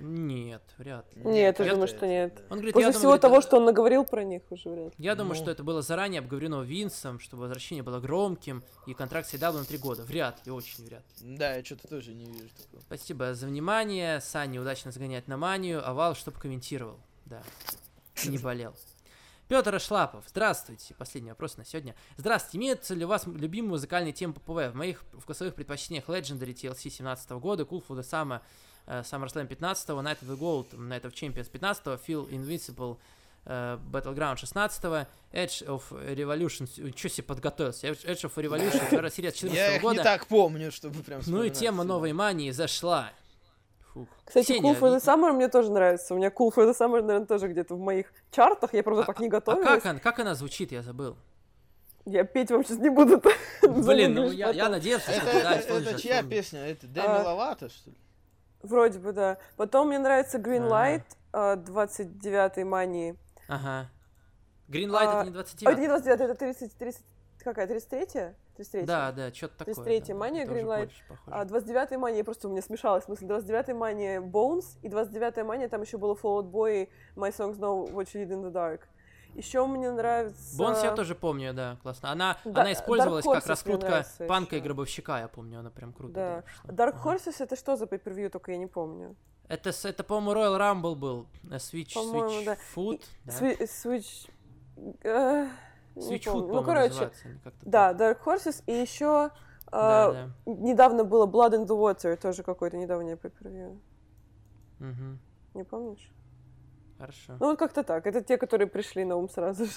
[0.00, 1.22] Нет, вряд ли.
[1.22, 2.42] Нет, я думаю, что нет.
[2.50, 4.92] Он говорит, После всего того, что он наговорил про них уже вряд ли.
[4.98, 9.52] Я думаю, что это было заранее обговорено Винсом, что возвращение было громким, и контракт был
[9.52, 10.02] на три года.
[10.02, 11.36] Вряд ли, очень вряд ли.
[11.36, 12.80] Да, я что-то тоже не вижу такого.
[12.80, 14.20] Спасибо за внимание.
[14.20, 16.98] Саня удачно загоняет на манию, овал, чтобы комментировал.
[17.26, 17.42] Да,
[18.24, 18.74] не болел.
[19.52, 20.94] Петр Шлапов, здравствуйте.
[20.94, 21.94] Последний вопрос на сегодня.
[22.16, 22.56] Здравствуйте.
[22.56, 24.72] Имеется ли у вас любимый музыкальный тем ППВ?
[24.72, 28.40] В моих вкусовых предпочтениях Legendary TLC 17 года, Cool for the Summer,
[28.86, 32.96] uh, SummerSlam 15 Night of the Gold, Night of Champions 15 Feel Invincible,
[33.44, 39.54] uh, Battleground 16 Edge of Revolution, что себе подготовился, Edge of Revolution, серия 14 года.
[39.54, 43.12] Я их не так помню, чтобы прям Ну и тема новой мании зашла.
[43.92, 44.08] Фух.
[44.24, 46.14] Кстати, Ксения, Cool for the Summer мне тоже нравится.
[46.14, 48.72] У меня Cool for the Summer, наверное, тоже где-то в моих чартах.
[48.72, 49.66] Я, правда, а, так не готовилась.
[49.66, 51.16] А как, она, как она звучит, я забыл.
[52.04, 53.22] Я петь вам сейчас не буду.
[53.62, 56.66] Блин, ну я, я надеялся, что это, да, это чья песня?
[56.66, 57.96] Это Дэми а, Ловато, что ли?
[58.62, 59.38] Вроде бы, да.
[59.56, 61.56] Потом мне нравится Green Light, а.
[61.56, 63.16] 29-й мании.
[63.48, 63.90] Ага.
[64.68, 67.02] Green Light а, это не 29 Это не 29 это 30, 30,
[67.38, 68.34] какая, 33-я?
[68.70, 69.74] 33 Да, да, что-то такое.
[69.74, 70.90] 33 да, мания Greenlight.
[71.26, 73.04] А 29 мания просто у меня смешалась.
[73.04, 77.30] В смысле, 29 мания Bones и 29 мания там еще было Fall Out Boy My
[77.30, 78.80] Songs Know What You Did in the Dark.
[79.34, 80.58] Еще мне нравится...
[80.58, 82.10] Бонс я тоже помню, да, классно.
[82.10, 84.62] Она, да, она использовалась как раскрутка панка еще.
[84.62, 86.44] и гробовщика, я помню, она прям круто.
[86.64, 86.72] Да.
[86.72, 89.16] Dark Horses это что за pay только я не помню.
[89.48, 91.26] Это, это по-моему, Royal Rumble был.
[91.50, 92.56] Э, Switch, Switch да.
[92.74, 93.02] Food.
[93.24, 93.32] Да?
[93.32, 94.30] Switch...
[95.02, 95.48] Uh...
[95.96, 97.10] Switchfoot, ну, короче,
[97.62, 99.30] да, Dark Horses, и еще
[99.66, 100.30] э, да, да.
[100.46, 103.78] недавно было Blood in the Water, тоже какой-то недавний pay
[104.80, 105.18] Угу.
[105.54, 106.10] Не помнишь?
[106.98, 107.36] Хорошо.
[107.38, 108.06] Ну, вот как-то так.
[108.06, 109.72] Это те, которые пришли на ум сразу же.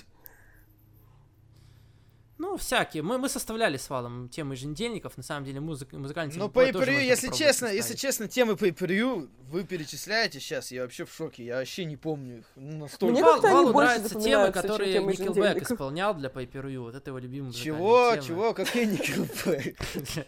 [2.38, 3.02] Ну, всякие.
[3.02, 6.46] Мы, мы составляли с Валом темы еженедельников, на самом деле музык, музыкальные темы.
[6.46, 11.06] Ну, по per если честно, если честно, темы по per вы перечисляете сейчас, я вообще
[11.06, 12.46] в шоке, я вообще не помню их.
[12.56, 13.14] Настолько...
[13.14, 17.54] Мне Вал, Валу нравятся темы, которые Nickelback исполнял для по per вот это его любимый
[17.54, 20.26] Чего, чего, какие Nickelback?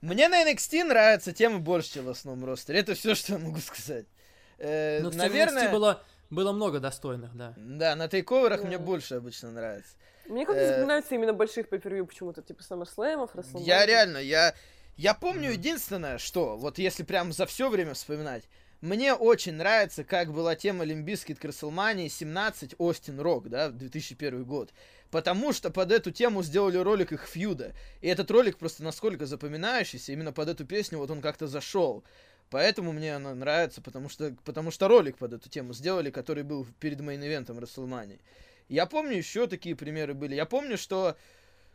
[0.00, 2.78] Мне на NXT нравятся темы больше, чем в основном ростере.
[2.78, 4.06] Это все, что я могу сказать.
[4.58, 5.70] Э, ну, наверное...
[5.72, 7.52] было, было много достойных, да.
[7.56, 9.90] Да, на TakeOver ах мне больше обычно нравится.
[10.28, 10.68] Мне как-то э...
[10.68, 13.62] запоминаются именно больших pay-per-view почему-то, типа SummerSlam'ов, WrestleMania.
[13.62, 14.54] Я реально, я...
[14.96, 15.52] Я помню mm-hmm.
[15.52, 18.42] единственное, что, вот если прям за все время вспоминать,
[18.80, 24.44] мне очень нравится, как была тема Limp Bizkit к WrestleMania 17 Остин Рок, да, 2001
[24.44, 24.70] год.
[25.10, 27.72] Потому что под эту тему сделали ролик их feud а.
[28.00, 32.04] И этот ролик просто насколько запоминающийся, именно под эту песню вот он как-то зашел.
[32.50, 36.66] Поэтому мне она нравится, потому что, потому что ролик под эту тему сделали, который был
[36.78, 38.20] перед мейн-ивентом WrestleMania.
[38.68, 40.34] Я помню, еще такие примеры были.
[40.34, 41.16] Я помню, что...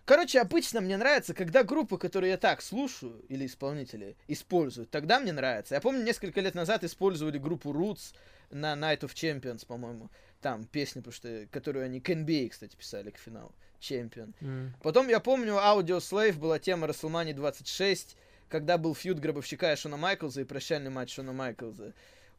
[0.06, 5.32] Короче, обычно мне нравится, когда группы, которые я так слушаю, или исполнители, используют, тогда мне
[5.32, 5.76] нравится.
[5.76, 8.14] Я помню, несколько лет назад использовали группу Roots
[8.50, 10.10] на Night of Champions, по-моему.
[10.42, 13.54] Там песня, потому что, которую они к NBA, кстати, писали к финалу.
[13.80, 14.34] Champion.
[14.42, 14.72] Mm.
[14.82, 18.18] Потом я помню, Audio Slave была тема WrestleMania 26,
[18.50, 21.94] когда был фьюд Гробовщика и Шона Майклза и прощальный матч Шона Майклза.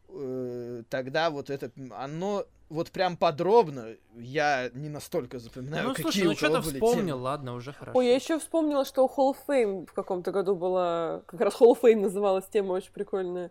[0.08, 6.24] Э, тогда вот это, оно вот прям подробно я не настолько запоминаю, ну, какие слушай,
[6.24, 7.22] ну что-то вспомнил, темы.
[7.22, 7.98] ладно, уже хорошо.
[7.98, 11.54] Ой, я еще вспомнила, что у Hall of Fame в каком-то году была, как раз
[11.60, 13.50] Hall of Fame называлась тема очень прикольная.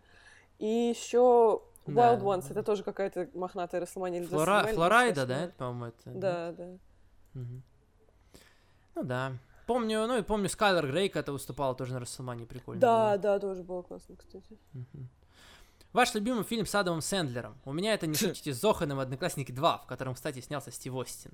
[0.59, 2.17] И еще Wild да.
[2.17, 4.23] Ones, это тоже какая-то мохнатая Расселмания.
[4.23, 4.67] Флора...
[4.73, 6.09] Флорайда, да, по-моему, это?
[6.11, 6.67] Да, да.
[7.35, 7.61] Угу.
[8.95, 9.33] Ну да.
[9.65, 12.81] Помню, ну и помню, Скайлер Грейк это выступала тоже на Расселмане, прикольно.
[12.81, 13.17] Да, было.
[13.17, 14.57] да, тоже было классно, кстати.
[14.73, 15.07] Угу.
[15.93, 17.55] Ваш любимый фильм с Адамом Сэндлером.
[17.65, 18.99] У меня это «Не шутите с Зоханом.
[18.99, 21.31] Одноклассники 2», в котором, кстати, снялся Стив Остин.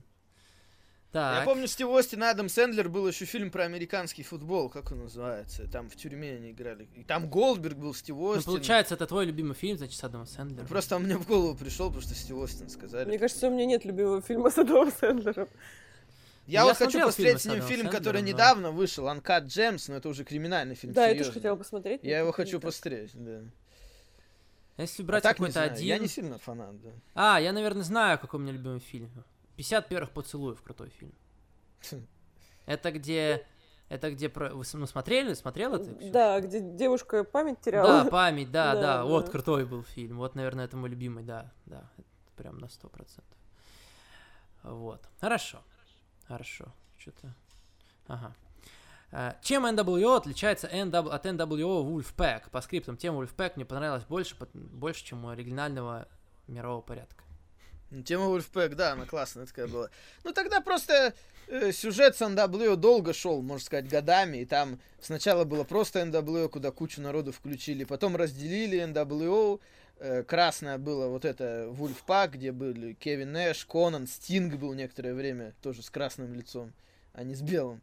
[1.11, 1.39] Так.
[1.39, 4.99] Я помню, Стив Остин и Адам Сэндлер был еще фильм про американский футбол, как он
[4.99, 5.67] называется.
[5.71, 6.87] Там в тюрьме они играли.
[6.93, 8.43] И там Голдберг был, Стив ну, Остин.
[8.45, 10.67] Ну, получается, это твой любимый фильм, значит, с Адамом Сэндлером.
[10.67, 13.07] Просто он мне в голову пришел, потому что Стив Остин сказали.
[13.07, 15.47] Мне кажется, у меня нет любимого фильма с Адамом Сэндлером.
[16.45, 18.27] Я, я вот хочу посмотреть с ним фильм, который но...
[18.27, 20.93] недавно вышел, Uncut Gems, но это уже криминальный фильм.
[20.93, 21.17] Да, серьезно.
[21.17, 22.03] я тоже хотела посмотреть.
[22.03, 23.41] Я его хочу посмотреть, да.
[24.79, 25.85] Если брать а какой-то один...
[25.85, 26.89] Я не сильно фанат, да.
[27.13, 29.11] А, я, наверное, знаю, какой у меня любимый фильм.
[29.57, 31.13] 50 первых поцелуев, крутой фильм.
[32.65, 33.45] Это где...
[33.89, 34.53] Это где про...
[34.53, 35.33] Вы ну, смотрели?
[35.33, 36.11] Смотрел это?
[36.11, 38.03] Да, где девушка память теряла.
[38.03, 38.81] Да, память, да, да.
[38.81, 39.03] да.
[39.03, 40.17] Вот, крутой был фильм.
[40.17, 41.51] Вот, наверное, это мой любимый, да.
[41.65, 41.89] Да,
[42.37, 43.37] прям на сто процентов.
[44.61, 45.01] Вот.
[45.19, 45.63] Хорошо.
[46.27, 46.65] Хорошо.
[46.99, 47.33] Что-то...
[48.07, 48.35] Ага.
[49.11, 52.49] Э, чем NWO отличается NW, от NWO Wolfpack?
[52.51, 56.07] По скриптам, тема Wolfpack мне понравилась больше, больше, чем у оригинального
[56.47, 57.23] мирового порядка.
[58.05, 59.89] Тема Wolfpack, да, она классная такая была.
[60.23, 61.13] Ну тогда просто
[61.47, 64.37] э, сюжет с NWO долго шел, можно сказать, годами.
[64.37, 67.85] И там сначала было просто NWO, куда кучу народу включили.
[67.85, 69.59] Потом разделили NWO.
[69.97, 75.55] Э, красное было вот это Wolfpack, где были Кевин Нэш, Конан, Стинг был некоторое время
[75.63, 76.71] тоже с красным лицом,
[77.13, 77.81] а не с белым.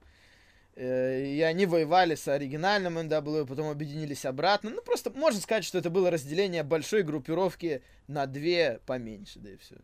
[0.77, 4.71] И они воевали с оригинальным NWO, потом объединились обратно.
[4.71, 9.57] Ну, просто можно сказать, что это было разделение большой группировки на две поменьше, да и
[9.57, 9.77] все.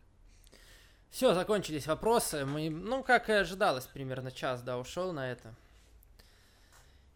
[1.09, 2.45] Все, закончились вопросы.
[2.45, 5.55] Мы, ну, как и ожидалось, примерно час, да, ушел на это.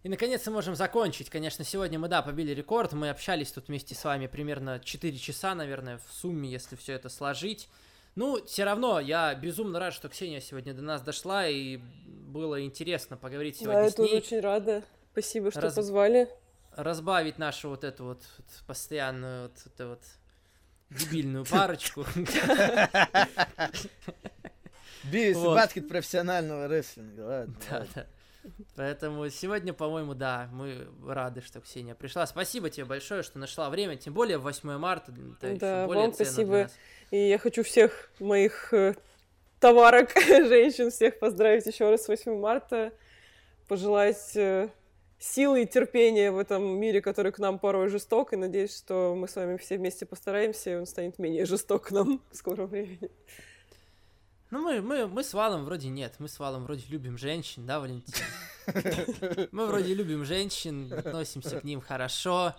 [0.03, 1.30] И наконец мы можем закончить.
[1.30, 2.93] Конечно, сегодня мы, да, побили рекорд.
[2.93, 7.09] Мы общались тут вместе с вами примерно 4 часа, наверное, в сумме, если все это
[7.09, 7.67] сложить.
[8.15, 11.80] Ну, все равно, я безумно рад, что Ксения сегодня до нас дошла, и
[12.38, 14.07] было интересно поговорить сегодня да, с ней.
[14.07, 14.83] Да, я тоже очень рада.
[15.11, 15.75] Спасибо, что Раз...
[15.75, 16.29] позвали.
[16.71, 20.03] Разбавить нашу вот эту вот, вот постоянную вот, это вот
[20.89, 22.05] дебильную парочку.
[25.03, 27.55] Бивис и Баткет профессионального рестлинга, ладно.
[27.69, 28.05] Да, да.
[28.75, 32.25] Поэтому сегодня, по-моему, да, мы рады, что Ксения пришла.
[32.25, 35.13] Спасибо тебе большое, что нашла время, тем более 8 марта.
[35.41, 36.69] Это да, более вам спасибо.
[37.11, 38.95] И я хочу всех моих э,
[39.59, 42.93] товарок, женщин, всех поздравить еще раз с 8 марта,
[43.67, 44.69] пожелать э,
[45.19, 49.27] силы и терпения в этом мире, который к нам порой жесток, и надеюсь, что мы
[49.27, 53.09] с вами все вместе постараемся, и он станет менее жесток к нам в скором времени.
[54.49, 56.15] Ну, мы, мы, мы с Валом вроде нет.
[56.19, 58.13] Мы с Валом вроде любим женщин, да, Валентин?
[59.51, 62.53] Мы вроде любим женщин, относимся к ним хорошо.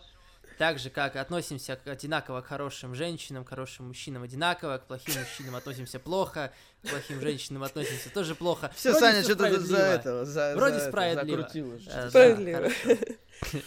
[0.59, 5.15] Так же, как относимся к одинаково к хорошим женщинам, к хорошим мужчинам одинаково, к плохим
[5.21, 6.53] мужчинам относимся плохо,
[6.83, 8.73] к плохим женщинам относимся тоже плохо.
[8.75, 11.41] Все, Вроде Саня, что-то за этого, за, Вроде за справедливо.
[11.41, 11.79] Это, закрутило.
[11.87, 12.69] Э, справедливо.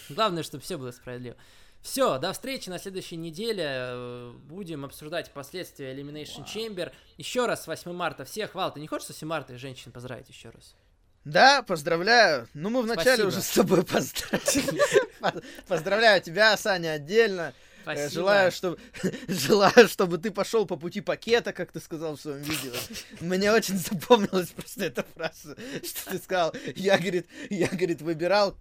[0.10, 1.38] Главное, чтобы все было справедливо.
[1.82, 4.34] Все, до встречи на следующей неделе.
[4.44, 6.54] Будем обсуждать последствия Elimination wow.
[6.54, 6.92] Chamber.
[7.18, 8.54] Еще раз с 8 марта всех.
[8.54, 10.76] Вал, ты не хочешь 8 марта женщин поздравить еще раз?
[11.24, 12.47] Да, поздравляю.
[12.53, 14.82] Ну, мы вначале уже с тобой поздравили.
[15.67, 17.53] Поздравляю тебя, Саня, отдельно.
[17.82, 18.09] Спасибо.
[18.09, 18.77] Желаю, чтобы,
[19.27, 22.73] желаю, чтобы ты пошел по пути пакета, как ты сказал в своем видео.
[23.19, 26.53] Мне очень запомнилась просто эта фраза, что ты сказал.
[26.75, 28.57] Я, говорит, я, говорит, выбирал,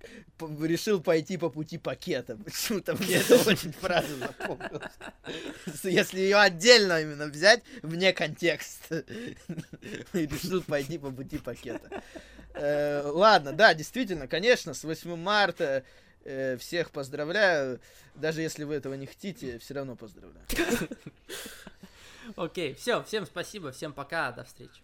[0.61, 2.37] решил пойти по пути пакета.
[2.37, 4.93] Почему-то мне это очень фраза запомнилась.
[5.85, 9.05] Если ее отдельно именно взять, вне контекста.
[10.13, 12.03] Решил пойти по пути пакета.
[12.55, 15.83] Э, ладно, да, действительно, конечно, с 8 марта Э,
[16.59, 17.81] всех поздравляю.
[18.15, 20.47] Даже если вы этого не хотите, все равно поздравляю.
[22.37, 24.83] Окей, все, всем спасибо, всем пока, до встречи.